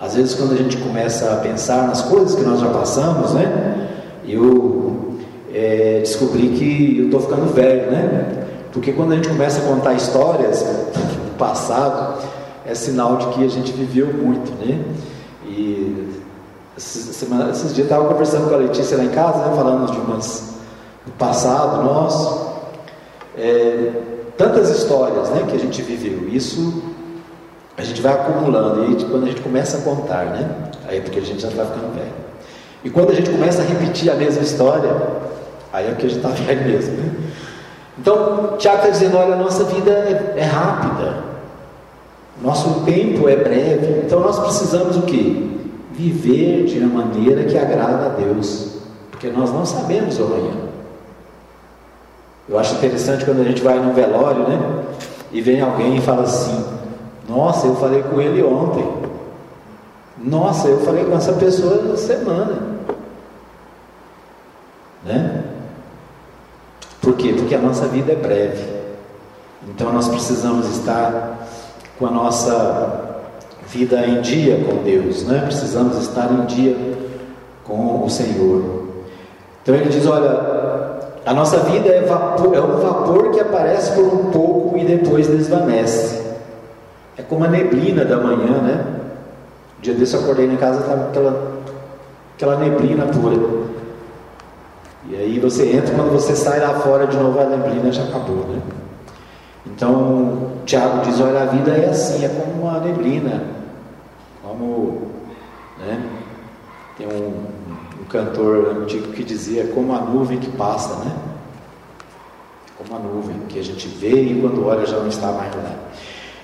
Às 0.01 0.15
vezes, 0.17 0.35
quando 0.35 0.53
a 0.53 0.57
gente 0.57 0.77
começa 0.79 1.33
a 1.33 1.37
pensar 1.37 1.87
nas 1.87 2.03
coisas 2.03 2.35
que 2.35 2.43
nós 2.43 2.61
já 2.61 2.69
passamos, 2.69 3.33
né? 3.33 3.89
eu 4.27 5.15
é, 5.55 6.01
descobri 6.01 6.49
que 6.51 6.99
eu 6.99 7.05
estou 7.07 7.21
ficando 7.21 7.47
velho, 7.55 7.91
né? 7.91 8.47
Porque 8.73 8.93
quando 8.93 9.13
a 9.13 9.15
gente 9.15 9.29
começa 9.29 9.61
a 9.61 9.65
contar 9.65 9.95
histórias 9.95 10.63
passado, 11.37 12.23
é 12.67 12.75
sinal 12.75 13.17
de 13.17 13.27
que 13.29 13.45
a 13.45 13.49
gente 13.49 13.73
viveu 13.73 14.13
muito, 14.13 14.51
né? 14.65 14.85
E 15.45 16.23
esses, 16.77 17.17
semana, 17.17 17.51
esses 17.51 17.75
dias 17.75 17.79
eu 17.79 17.85
estava 17.85 18.09
conversando 18.09 18.49
com 18.49 18.55
a 18.55 18.59
Letícia 18.59 18.97
lá 18.97 19.05
em 19.05 19.11
casa, 19.11 19.39
né? 19.39 19.57
Falando 19.57 19.91
de 19.91 19.99
umas 19.99 20.57
do 21.07 21.13
passado 21.13 21.85
nosso 21.85 22.47
é, 23.39 23.93
tantas 24.37 24.71
histórias 24.71 25.31
né, 25.31 25.45
que 25.49 25.57
a 25.57 25.59
gente 25.59 25.81
viveu. 25.83 26.29
Isso 26.29 26.83
a 27.77 27.83
gente 27.83 28.01
vai 28.01 28.13
acumulando 28.15 28.91
e 28.91 29.05
quando 29.05 29.25
a 29.25 29.29
gente 29.29 29.43
começa 29.43 29.79
a 29.79 29.81
contar, 29.83 30.27
né? 30.27 30.71
Aí 30.89 31.01
porque 31.01 31.19
a 31.19 31.23
gente 31.23 31.43
já 31.43 31.49
está 31.49 31.65
ficando 31.65 31.95
velho. 31.95 32.13
E 32.83 32.91
quando 32.91 33.11
a 33.11 33.15
gente 33.15 33.29
começa 33.31 33.63
a 33.63 33.65
repetir 33.65 34.11
a 34.11 34.15
mesma 34.15 34.43
história, 34.43 34.97
aí 35.73 35.87
é 35.87 35.91
porque 35.91 36.07
a 36.07 36.09
gente 36.09 36.19
está 36.19 36.31
velho 36.43 36.65
mesmo. 36.67 36.97
Né? 36.97 37.13
Então, 37.99 38.57
Tiago 38.59 38.79
está 38.79 38.91
dizendo: 38.91 39.17
olha, 39.17 39.35
a 39.35 39.39
nossa 39.39 39.65
vida 39.65 39.91
é, 39.91 40.35
é 40.37 40.45
rápida, 40.45 41.25
nosso 42.43 42.81
tempo 42.85 43.29
é 43.29 43.37
breve, 43.37 44.03
então 44.05 44.21
nós 44.21 44.39
precisamos 44.39 44.97
o 44.97 45.03
que? 45.03 45.47
Viver 45.93 46.65
de 46.65 46.79
uma 46.79 47.05
maneira 47.05 47.45
que 47.45 47.57
agrada 47.57 48.07
a 48.07 48.09
Deus, 48.11 48.77
porque 49.11 49.29
nós 49.29 49.51
não 49.51 49.65
sabemos 49.65 50.21
amanhã. 50.21 50.67
Eu 52.49 52.59
acho 52.59 52.75
interessante 52.75 53.25
quando 53.25 53.41
a 53.41 53.45
gente 53.45 53.63
vai 53.63 53.79
num 53.79 53.95
velório, 53.95 54.47
né? 54.47 54.85
E 55.33 55.41
vem 55.41 55.61
alguém 55.61 55.97
e 55.97 56.01
fala 56.01 56.23
assim: 56.23 56.65
Nossa, 57.29 57.67
eu 57.67 57.77
falei 57.77 58.03
com 58.03 58.21
ele 58.21 58.43
ontem. 58.43 58.87
Nossa, 60.19 60.69
eu 60.69 60.81
falei 60.81 61.05
com 61.05 61.17
essa 61.17 61.33
pessoa 61.33 61.83
na 61.83 61.97
semana. 61.97 62.77
Né? 65.05 65.45
Por 67.07 67.15
quê? 67.15 67.33
Porque 67.39 67.55
a 67.55 67.61
nossa 67.61 67.87
vida 67.87 68.11
é 68.11 68.17
breve. 68.17 68.65
Então 69.69 69.93
nós 69.93 70.09
precisamos 70.09 70.69
estar 70.77 71.47
com 71.97 72.05
a 72.05 72.11
nossa 72.11 73.21
vida 73.69 74.05
em 74.05 74.21
dia 74.23 74.65
com 74.65 74.83
Deus, 74.83 75.23
né? 75.23 75.43
Precisamos 75.45 75.99
estar 75.99 76.29
em 76.33 76.47
dia 76.47 76.77
com 77.63 78.05
o 78.05 78.11
Senhor. 78.11 78.89
Então 79.63 79.73
ele 79.77 79.89
diz: 79.89 80.05
olha, 80.05 80.31
a 81.25 81.33
nossa 81.33 81.59
vida 81.59 81.91
é, 81.91 82.03
vapor, 82.03 82.53
é 82.53 82.61
um 82.61 82.77
vapor 82.79 83.31
que 83.31 83.39
aparece 83.39 83.93
por 83.93 84.07
um 84.07 84.33
pouco 84.33 84.77
e 84.77 84.85
depois 84.85 85.29
desvanece. 85.29 86.27
É 87.17 87.23
como 87.23 87.45
a 87.45 87.49
neblina 87.49 88.05
da 88.05 88.17
manhã, 88.17 88.61
né? 88.63 88.85
Um 89.79 89.81
dia 89.81 89.95
desse 89.95 90.15
eu 90.17 90.23
acordei 90.23 90.47
em 90.47 90.57
casa 90.57 90.81
estava 90.81 91.05
aquela, 91.05 91.53
aquela 92.35 92.57
neblina 92.57 93.07
pura. 93.07 93.76
E 95.09 95.15
aí 95.15 95.39
você 95.39 95.71
entra, 95.73 95.95
quando 95.95 96.11
você 96.11 96.35
sai 96.35 96.61
lá 96.61 96.75
fora 96.81 97.07
de 97.07 97.17
novo, 97.17 97.39
a 97.39 97.45
neblina 97.45 97.93
já 97.93 98.03
acabou, 98.05 98.47
né? 98.49 98.61
Então, 99.65 100.53
Tiago 100.65 101.05
diz: 101.05 101.21
olha, 101.21 101.43
a 101.43 101.47
vida 101.47 101.71
é 101.71 101.89
assim, 101.89 102.25
é 102.25 102.29
como 102.29 102.63
uma 102.63 102.81
neblina, 102.81 103.45
como, 104.43 105.13
né? 105.79 106.03
Tem 106.99 107.07
um, 107.07 107.45
um 108.01 108.05
cantor 108.09 108.79
antigo 108.83 109.13
que 109.13 109.23
dizia: 109.23 109.69
como 109.69 109.95
a 109.95 110.01
nuvem 110.01 110.39
que 110.39 110.51
passa, 110.53 111.05
né? 111.05 111.13
Como 112.77 112.97
a 112.97 112.99
nuvem 112.99 113.37
que 113.49 113.59
a 113.59 113.63
gente 113.63 113.87
vê 113.87 114.23
e 114.23 114.41
quando 114.41 114.67
olha 114.67 114.87
já 114.87 114.99
não 114.99 115.09
está 115.09 115.31
mais 115.33 115.55
lá. 115.55 115.73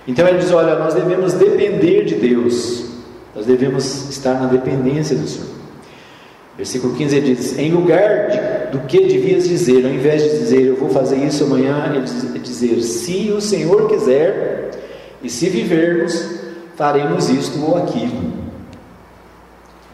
Então 0.06 0.26
ele 0.28 0.38
diz: 0.38 0.52
olha, 0.52 0.76
nós 0.76 0.94
devemos 0.94 1.32
depender 1.32 2.04
de 2.04 2.14
Deus, 2.14 2.86
nós 3.34 3.46
devemos 3.46 4.08
estar 4.08 4.34
na 4.34 4.46
dependência 4.46 5.16
do 5.16 5.26
Senhor. 5.26 5.61
Versículo 6.56 6.94
15 6.94 7.16
ele 7.16 7.34
diz: 7.34 7.58
Em 7.58 7.72
lugar 7.72 8.28
de, 8.28 8.76
do 8.76 8.86
que 8.86 9.00
devias 9.06 9.48
dizer, 9.48 9.84
ao 9.86 9.92
invés 9.92 10.22
de 10.22 10.38
dizer 10.38 10.62
eu 10.62 10.76
vou 10.76 10.90
fazer 10.90 11.16
isso 11.16 11.44
amanhã, 11.44 11.90
ele 11.90 12.02
diz, 12.02 12.42
dizer 12.42 12.82
se 12.82 13.32
o 13.32 13.40
Senhor 13.40 13.88
quiser 13.88 14.70
e 15.22 15.30
se 15.30 15.48
vivermos, 15.48 16.40
faremos 16.76 17.30
isto 17.30 17.64
ou 17.64 17.76
aquilo. 17.76 18.32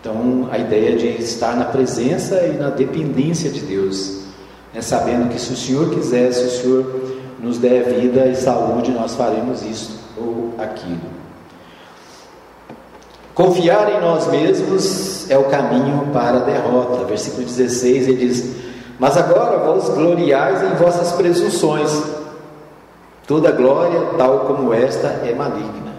Então 0.01 0.49
a 0.51 0.59
ideia 0.59 0.97
de 0.97 1.07
estar 1.23 1.57
na 1.57 1.67
presença 1.67 2.41
e 2.43 2.57
na 2.57 2.71
dependência 2.71 3.51
de 3.51 3.61
Deus, 3.61 4.25
né, 4.75 4.81
sabendo 4.81 5.29
que 5.29 5.41
se 5.41 5.53
o 5.53 5.57
Senhor 5.57 5.91
quiser, 5.91 6.33
se 6.33 6.45
o 6.45 6.51
Senhor 6.51 7.11
nos 7.41 7.59
der 7.59 7.85
vida 7.85 8.27
e 8.27 8.35
saúde, 8.35 8.91
nós 8.91 9.15
faremos 9.15 9.63
isto 9.63 9.93
ou 10.17 10.55
aquilo. 10.59 11.18
Confiar 13.39 13.93
em 13.93 14.01
nós 14.01 14.27
mesmos 14.27 15.31
é 15.31 15.39
o 15.39 15.45
caminho 15.45 16.09
para 16.13 16.39
a 16.39 16.41
derrota. 16.41 17.05
Versículo 17.05 17.45
16 17.45 18.09
ele 18.09 18.27
diz: 18.27 18.57
Mas 18.99 19.17
agora 19.17 19.59
vos 19.59 19.89
gloriais 19.91 20.61
em 20.61 20.75
vossas 20.75 21.13
presunções. 21.13 22.03
Toda 23.29 23.53
glória, 23.53 24.01
tal 24.19 24.41
como 24.41 24.75
esta, 24.75 25.07
é 25.25 25.33
maligna. 25.33 25.95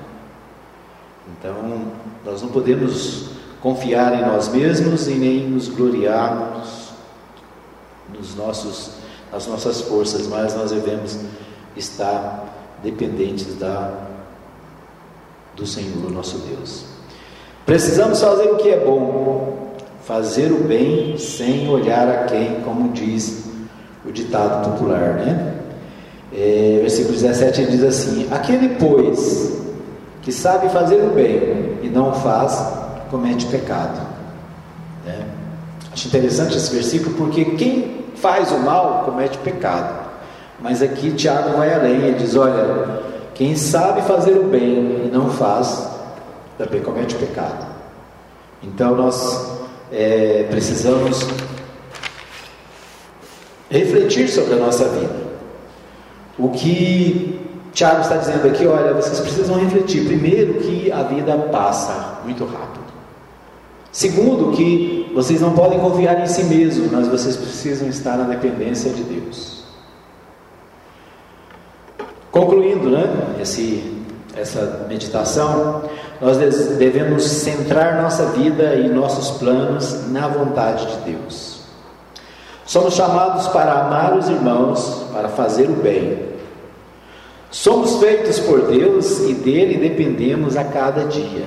Então, 1.30 1.56
nós 2.26 2.42
não 2.42 2.50
podemos 2.50 3.30
confiar 3.62 4.16
em 4.16 4.26
nós 4.26 4.50
mesmos 4.50 5.08
e 5.08 5.14
nem 5.14 5.48
nos 5.48 5.70
gloriarmos 5.70 6.90
nos 8.10 8.36
nossos, 8.36 8.92
nas 9.32 9.48
nossas 9.48 9.80
forças, 9.80 10.28
mas 10.28 10.54
nós 10.58 10.72
devemos 10.72 11.18
estar 11.78 12.44
dependentes 12.84 13.58
da, 13.58 13.94
do 15.56 15.66
Senhor, 15.66 16.12
nosso 16.12 16.38
Deus. 16.40 16.89
Precisamos 17.70 18.20
fazer 18.20 18.50
o 18.50 18.56
que 18.56 18.68
é 18.68 18.80
bom, 18.80 19.76
fazer 20.04 20.52
o 20.52 20.64
bem 20.64 21.20
sem 21.20 21.70
olhar 21.70 22.08
a 22.08 22.24
quem, 22.24 22.62
como 22.62 22.90
diz 22.94 23.44
o 24.04 24.12
ditado 24.12 24.72
popular, 24.72 25.18
né? 25.18 25.54
É, 26.34 26.80
versículo 26.82 27.14
17 27.14 27.62
ele 27.62 27.72
diz 27.74 27.84
assim: 27.84 28.28
Aquele, 28.32 28.70
pois, 28.70 29.62
que 30.24 30.32
sabe 30.32 30.68
fazer 30.70 30.96
o 30.96 31.12
bem 31.12 31.78
e 31.84 31.92
não 31.94 32.10
o 32.10 32.14
faz, 32.14 32.60
comete 33.12 33.46
pecado. 33.46 34.02
Né? 35.06 35.26
Acho 35.94 36.08
interessante 36.08 36.58
esse 36.58 36.74
versículo 36.74 37.16
porque 37.18 37.46
quem 37.46 38.04
faz 38.16 38.52
o 38.52 38.58
mal 38.58 39.04
comete 39.06 39.38
pecado. 39.38 40.10
Mas 40.60 40.82
aqui 40.82 41.12
Tiago 41.12 41.56
vai 41.56 41.72
além, 41.72 41.98
ele 41.98 42.18
diz: 42.18 42.36
Olha, 42.36 43.04
quem 43.36 43.56
sabe 43.56 44.02
fazer 44.02 44.32
o 44.32 44.46
bem 44.46 45.06
e 45.06 45.10
não 45.14 45.30
faz, 45.30 45.89
também 46.60 46.82
comete 46.82 47.16
pecado. 47.16 47.66
Então 48.62 48.94
nós 48.94 49.58
é, 49.90 50.46
precisamos 50.50 51.26
refletir 53.70 54.28
sobre 54.28 54.56
a 54.56 54.58
nossa 54.58 54.90
vida. 54.90 55.30
O 56.38 56.50
que 56.50 57.40
Tiago 57.72 58.02
está 58.02 58.18
dizendo 58.18 58.46
aqui, 58.46 58.68
olha, 58.68 58.94
vocês 58.94 59.22
precisam 59.22 59.58
refletir. 59.58 60.06
Primeiro, 60.06 60.56
que 60.56 60.92
a 60.92 61.04
vida 61.04 61.38
passa 61.50 62.20
muito 62.26 62.44
rápido. 62.44 62.90
Segundo, 63.90 64.52
que 64.52 65.10
vocês 65.16 65.40
não 65.40 65.54
podem 65.54 65.80
confiar 65.80 66.22
em 66.22 66.28
si 66.28 66.44
mesmos, 66.44 66.92
mas 66.92 67.08
vocês 67.08 67.38
precisam 67.38 67.88
estar 67.88 68.18
na 68.18 68.26
dependência 68.26 68.92
de 68.92 69.04
Deus. 69.04 69.64
Concluindo, 72.32 72.90
né, 72.90 73.38
esse, 73.42 74.04
essa 74.36 74.86
meditação, 74.88 75.90
nós 76.22 76.38
devemos 76.38 77.24
centrar 77.24 78.02
nossa 78.02 78.26
vida 78.28 78.76
e 78.76 78.90
nossos 78.90 79.38
planos 79.38 80.08
na 80.10 80.28
vontade 80.28 80.86
de 80.86 81.12
Deus. 81.12 81.62
Somos 82.66 82.94
chamados 82.94 83.48
para 83.48 83.72
amar 83.74 84.18
os 84.18 84.28
irmãos, 84.28 85.06
para 85.14 85.30
fazer 85.30 85.70
o 85.70 85.76
bem. 85.76 86.30
Somos 87.50 87.98
feitos 88.00 88.40
por 88.40 88.68
Deus 88.68 89.22
e 89.22 89.34
dele 89.34 89.78
dependemos 89.78 90.56
a 90.58 90.64
cada 90.64 91.06
dia. 91.06 91.46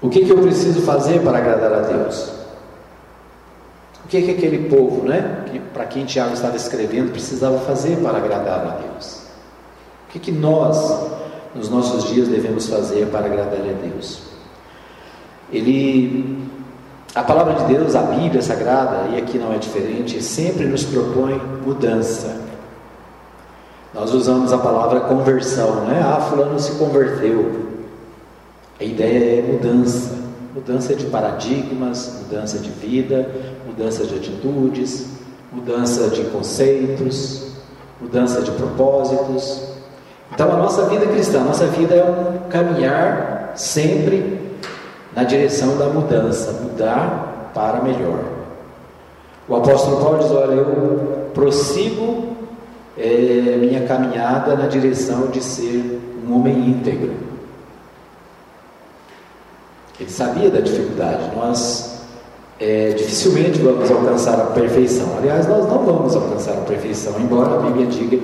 O 0.00 0.08
que, 0.08 0.24
que 0.24 0.30
eu 0.30 0.38
preciso 0.38 0.82
fazer 0.82 1.20
para 1.22 1.38
agradar 1.38 1.72
a 1.72 1.80
Deus? 1.80 2.30
O 4.04 4.08
que, 4.08 4.20
que 4.20 4.30
aquele 4.32 4.68
povo, 4.68 5.08
né, 5.08 5.44
que, 5.50 5.58
para 5.58 5.86
quem 5.86 6.04
Tiago 6.04 6.34
estava 6.34 6.56
escrevendo, 6.56 7.12
precisava 7.12 7.58
fazer 7.60 7.96
para 7.98 8.18
agradar 8.18 8.60
a 8.66 8.78
Deus? 8.82 9.22
O 10.08 10.12
que, 10.12 10.18
que 10.18 10.32
nós 10.32 11.10
nos 11.54 11.68
nossos 11.68 12.04
dias 12.04 12.28
devemos 12.28 12.66
fazer 12.66 13.06
para 13.08 13.26
agradar 13.26 13.60
a 13.60 13.86
Deus. 13.86 14.22
Ele, 15.52 16.48
a 17.14 17.22
palavra 17.22 17.54
de 17.54 17.74
Deus, 17.74 17.94
a 17.94 18.02
Bíblia 18.02 18.40
Sagrada, 18.40 19.08
e 19.12 19.18
aqui 19.18 19.38
não 19.38 19.52
é 19.52 19.58
diferente, 19.58 20.22
sempre 20.22 20.64
nos 20.64 20.84
propõe 20.84 21.40
mudança. 21.64 22.40
Nós 23.92 24.14
usamos 24.14 24.52
a 24.52 24.58
palavra 24.58 25.00
conversão, 25.00 25.84
né? 25.84 26.00
Ah, 26.02 26.20
fulano 26.20 26.58
se 26.58 26.72
converteu. 26.76 27.70
A 28.80 28.84
ideia 28.84 29.40
é 29.40 29.42
mudança, 29.42 30.18
mudança 30.54 30.94
de 30.94 31.04
paradigmas, 31.06 32.22
mudança 32.22 32.58
de 32.58 32.70
vida, 32.70 33.30
mudança 33.66 34.04
de 34.06 34.14
atitudes, 34.14 35.08
mudança 35.52 36.08
de 36.08 36.24
conceitos, 36.30 37.52
mudança 38.00 38.40
de 38.40 38.50
propósitos, 38.52 39.71
então 40.32 40.50
a 40.50 40.56
nossa 40.56 40.86
vida 40.86 41.06
cristã, 41.06 41.40
a 41.40 41.44
nossa 41.44 41.66
vida 41.66 41.94
é 41.94 42.02
um 42.02 42.48
caminhar 42.48 43.52
sempre 43.54 44.40
na 45.14 45.24
direção 45.24 45.76
da 45.76 45.86
mudança, 45.86 46.52
mudar 46.52 47.50
para 47.54 47.82
melhor. 47.82 48.24
O 49.46 49.56
apóstolo 49.56 50.02
Paulo 50.02 50.18
diz: 50.20 50.30
Olha, 50.30 50.52
eu 50.52 51.30
prossigo 51.34 52.28
é, 52.96 53.58
minha 53.60 53.86
caminhada 53.86 54.56
na 54.56 54.66
direção 54.66 55.26
de 55.26 55.42
ser 55.42 56.00
um 56.26 56.34
homem 56.34 56.70
íntegro. 56.70 57.12
Ele 60.00 60.10
sabia 60.10 60.50
da 60.50 60.60
dificuldade. 60.60 61.30
Nós 61.36 62.00
é, 62.58 62.90
dificilmente 62.90 63.60
vamos 63.60 63.90
alcançar 63.90 64.40
a 64.40 64.46
perfeição. 64.46 65.16
Aliás, 65.18 65.46
nós 65.46 65.68
não 65.68 65.84
vamos 65.84 66.16
alcançar 66.16 66.52
a 66.52 66.62
perfeição, 66.62 67.14
embora 67.20 67.54
a 67.54 67.58
Bíblia 67.58 67.86
diga 67.86 68.18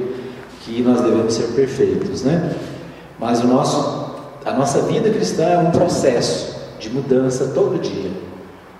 que 0.68 0.82
nós 0.82 1.00
devemos 1.00 1.32
ser 1.32 1.48
perfeitos, 1.54 2.22
né? 2.22 2.54
Mas 3.18 3.42
o 3.42 3.46
nosso, 3.46 4.14
a 4.44 4.52
nossa 4.52 4.82
vida 4.82 5.10
cristã 5.10 5.44
é 5.44 5.58
um 5.58 5.70
processo. 5.70 6.58
de 6.78 6.88
mudança 6.90 7.50
todo 7.52 7.76
dia, 7.80 8.12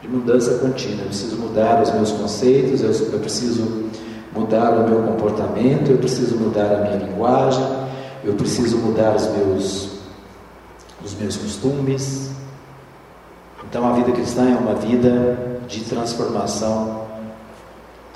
de 0.01 0.07
mudança 0.07 0.59
contínua. 0.59 1.01
Eu 1.01 1.07
preciso 1.07 1.37
mudar 1.37 1.83
os 1.83 1.91
meus 1.91 2.13
conceitos, 2.13 2.81
eu, 2.81 2.93
eu 3.13 3.19
preciso 3.19 3.91
mudar 4.33 4.71
o 4.71 4.89
meu 4.89 5.03
comportamento, 5.03 5.91
eu 5.91 5.99
preciso 5.99 6.37
mudar 6.37 6.73
a 6.73 6.77
minha 6.83 6.97
linguagem, 6.97 7.65
eu 8.23 8.35
preciso 8.35 8.79
mudar 8.79 9.17
os 9.17 9.27
meus, 9.27 9.89
os 11.05 11.15
meus 11.15 11.37
costumes. 11.37 12.31
Então 13.69 13.89
a 13.89 13.93
vida 13.95 14.13
cristã 14.13 14.49
é 14.49 14.55
uma 14.55 14.75
vida 14.77 15.37
de 15.67 15.81
transformação 15.81 17.03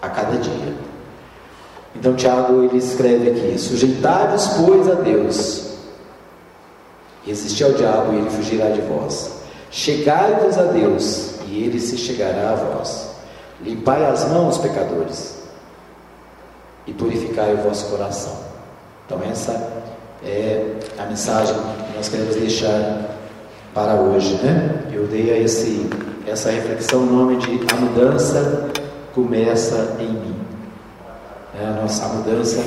a 0.01 0.09
cada 0.09 0.37
dia. 0.37 0.91
Então 1.95 2.14
Tiago 2.14 2.64
ele 2.64 2.78
escreve 2.78 3.30
aqui: 3.30 3.59
sujeitai-vos, 3.59 4.47
pois, 4.49 4.90
a 4.90 4.95
Deus, 4.95 5.72
resistir 7.24 7.64
ao 7.64 7.72
diabo 7.72 8.12
e 8.12 8.18
ele 8.18 8.30
fugirá 8.30 8.70
de 8.70 8.80
vós. 8.82 9.43
Chegai-vos 9.70 10.59
a 10.59 10.64
Deus 10.64 11.34
e 11.47 11.64
ele 11.64 11.80
se 11.80 11.97
chegará 11.97 12.51
a 12.51 12.55
vós. 12.55 13.11
Limpai 13.62 14.05
as 14.05 14.28
mãos, 14.28 14.59
pecadores, 14.59 15.43
e 16.86 16.93
purificai 16.93 17.55
o 17.55 17.59
vosso 17.59 17.86
coração. 17.86 18.36
Então, 19.07 19.20
essa 19.30 19.53
é 20.24 20.76
a 20.99 21.05
mensagem 21.07 21.55
que 21.55 21.97
nós 21.97 22.09
queremos 22.09 22.36
deixar 22.36 23.16
para 23.72 23.95
hoje. 23.95 24.34
Né? 24.43 24.88
Eu 24.93 25.07
dei 25.07 25.32
a 25.32 25.38
esse, 25.38 25.88
essa 26.26 26.51
reflexão 26.51 27.01
o 27.03 27.07
nome 27.07 27.36
de 27.36 27.61
A 27.72 27.76
Mudança 27.76 28.70
Começa 29.14 29.97
em 30.01 30.09
Mim. 30.09 30.41
É, 31.63 31.69
a 31.69 31.83
nossa 31.83 32.09
mudança 32.09 32.61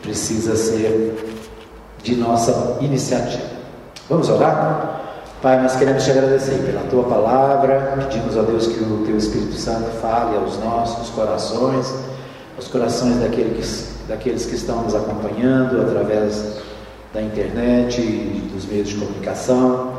precisa 0.00 0.56
ser 0.56 1.14
de 2.02 2.16
nossa 2.16 2.78
iniciativa. 2.80 3.42
Vamos 4.08 4.30
orar? 4.30 5.02
Pai, 5.42 5.62
nós 5.62 5.76
queremos 5.76 6.04
te 6.04 6.10
agradecer 6.10 6.54
pela 6.64 6.80
tua 6.88 7.04
palavra, 7.04 7.98
pedimos 7.98 8.38
a 8.38 8.42
Deus 8.42 8.66
que 8.66 8.82
o 8.82 9.04
teu 9.04 9.16
Espírito 9.16 9.54
Santo 9.54 9.90
fale 10.00 10.36
aos 10.36 10.58
nossos 10.58 11.10
corações 11.10 11.92
os 12.58 12.68
corações 12.68 13.16
daqueles 13.20 13.88
que, 14.00 14.08
daqueles 14.08 14.46
que 14.46 14.54
estão 14.54 14.82
nos 14.82 14.94
acompanhando 14.94 15.80
através 15.80 16.56
da 17.12 17.22
internet 17.22 18.00
e 18.00 18.50
dos 18.52 18.66
meios 18.66 18.88
de 18.88 18.96
comunicação. 18.96 19.92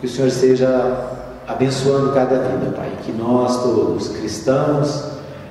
Que 0.00 0.06
o 0.06 0.08
Senhor 0.08 0.28
esteja 0.28 0.68
abençoando 1.46 2.12
cada 2.12 2.38
vida, 2.38 2.72
Pai. 2.74 2.90
Que 3.04 3.12
nós 3.12 3.62
todos, 3.62 4.08
cristãos 4.08 5.04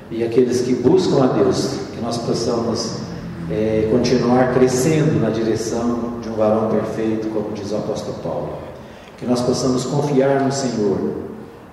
e 0.09 0.23
aqueles 0.23 0.61
que 0.61 0.73
buscam 0.73 1.23
a 1.23 1.27
Deus, 1.27 1.86
que 1.97 2.03
nós 2.03 2.17
possamos 2.19 2.97
é, 3.49 3.89
continuar 3.91 4.53
crescendo 4.53 5.19
na 5.19 5.29
direção 5.29 6.19
de 6.21 6.29
um 6.29 6.33
varão 6.33 6.69
perfeito, 6.69 7.27
como 7.29 7.53
diz 7.53 7.71
o 7.71 7.77
apóstolo 7.77 8.17
Paulo. 8.23 8.49
Que 9.17 9.25
nós 9.25 9.41
possamos 9.41 9.83
confiar 9.83 10.41
no 10.41 10.51
Senhor 10.51 10.97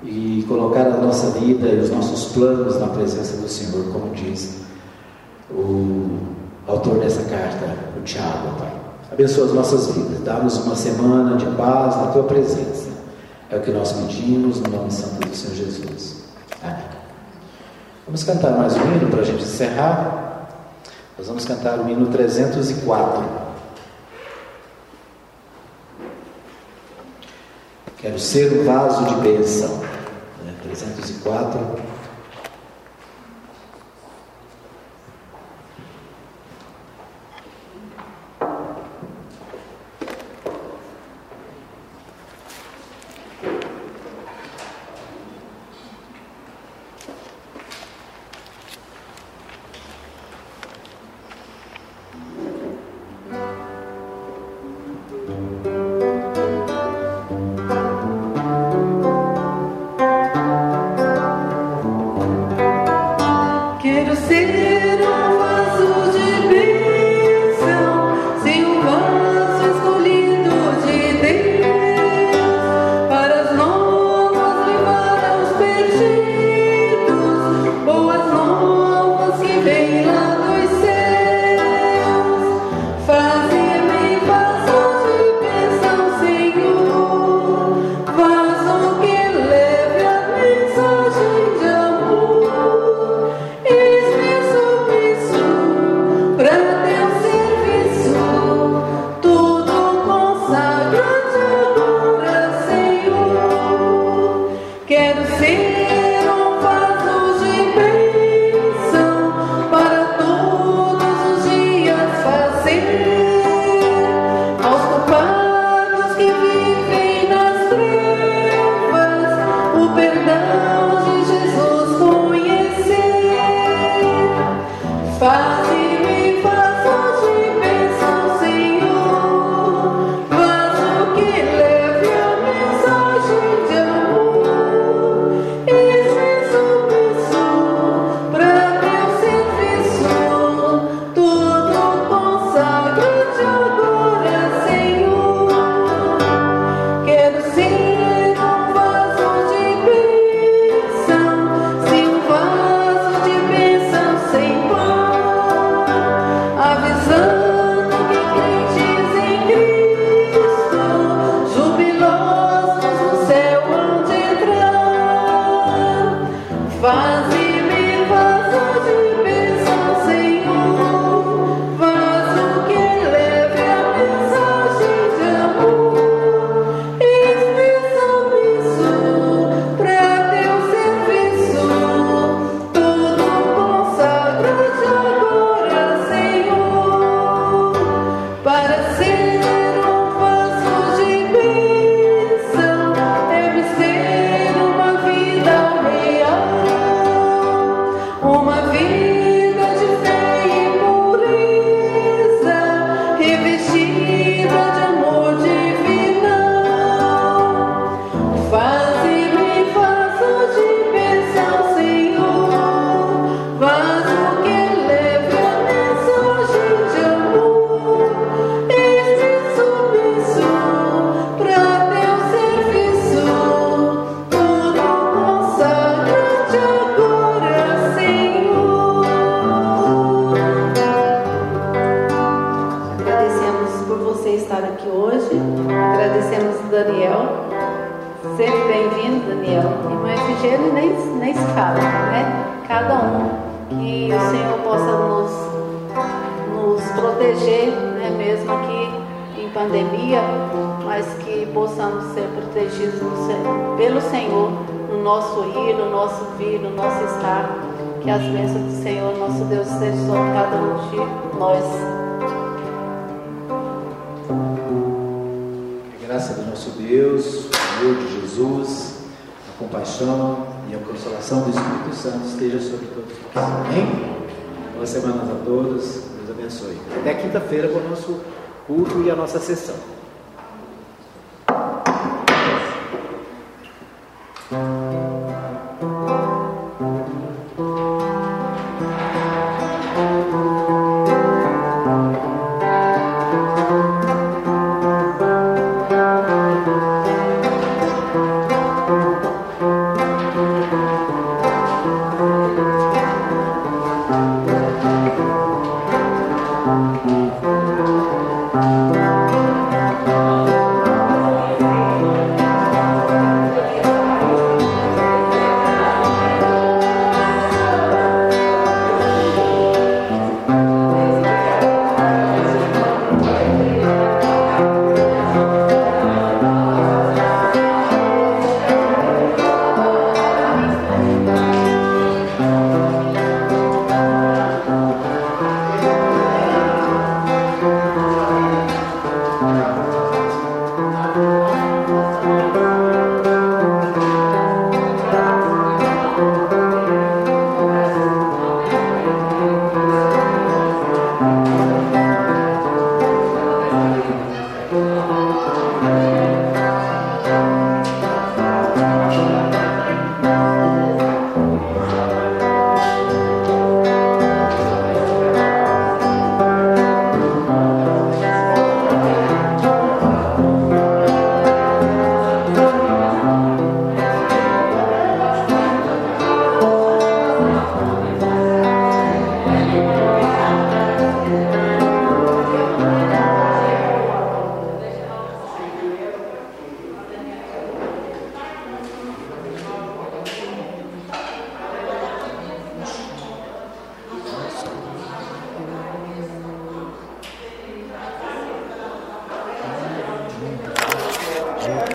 e 0.03 0.45
colocar 0.49 0.87
a 0.87 0.97
nossa 0.97 1.39
vida 1.39 1.69
e 1.69 1.81
os 1.81 1.91
nossos 1.91 2.33
planos 2.33 2.81
na 2.81 2.87
presença 2.87 3.37
do 3.37 3.49
Senhor, 3.49 3.85
como 3.93 4.15
diz 4.15 4.61
o 5.51 6.19
autor 6.67 6.99
dessa 6.99 7.23
carta, 7.25 7.77
o 7.99 8.03
Tiago, 8.03 8.59
Pai. 8.59 8.73
Abençoa 9.13 9.47
as 9.47 9.53
nossas 9.53 9.95
vidas, 9.95 10.21
dá-nos 10.25 10.57
uma 10.59 10.75
semana 10.75 11.37
de 11.37 11.45
paz 11.57 11.97
na 11.97 12.07
Tua 12.09 12.25
presença. 12.25 12.89
É 13.51 13.57
o 13.59 13.61
que 13.61 13.71
nós 13.71 13.93
pedimos 13.93 14.61
no 14.61 14.71
nome 14.71 14.91
santo 14.91 15.29
do 15.29 15.37
Senhor 15.37 15.55
Jesus. 15.55 16.14
Vamos 18.07 18.23
cantar 18.23 18.51
mais 18.51 18.77
um 18.77 18.97
hino 18.97 19.09
para 19.09 19.23
a 19.23 19.25
gente 19.25 19.43
encerrar. 19.43 20.47
Nós 21.17 21.27
vamos 21.27 21.47
cantar 21.47 21.79
o 21.79 21.89
hino 21.89 22.07
304. 22.09 23.25
Quero 27.97 28.19
ser 28.19 28.61
um 28.61 28.65
vaso 28.67 29.07
de 29.07 29.15
bênção. 29.23 29.83
304. 30.65 31.84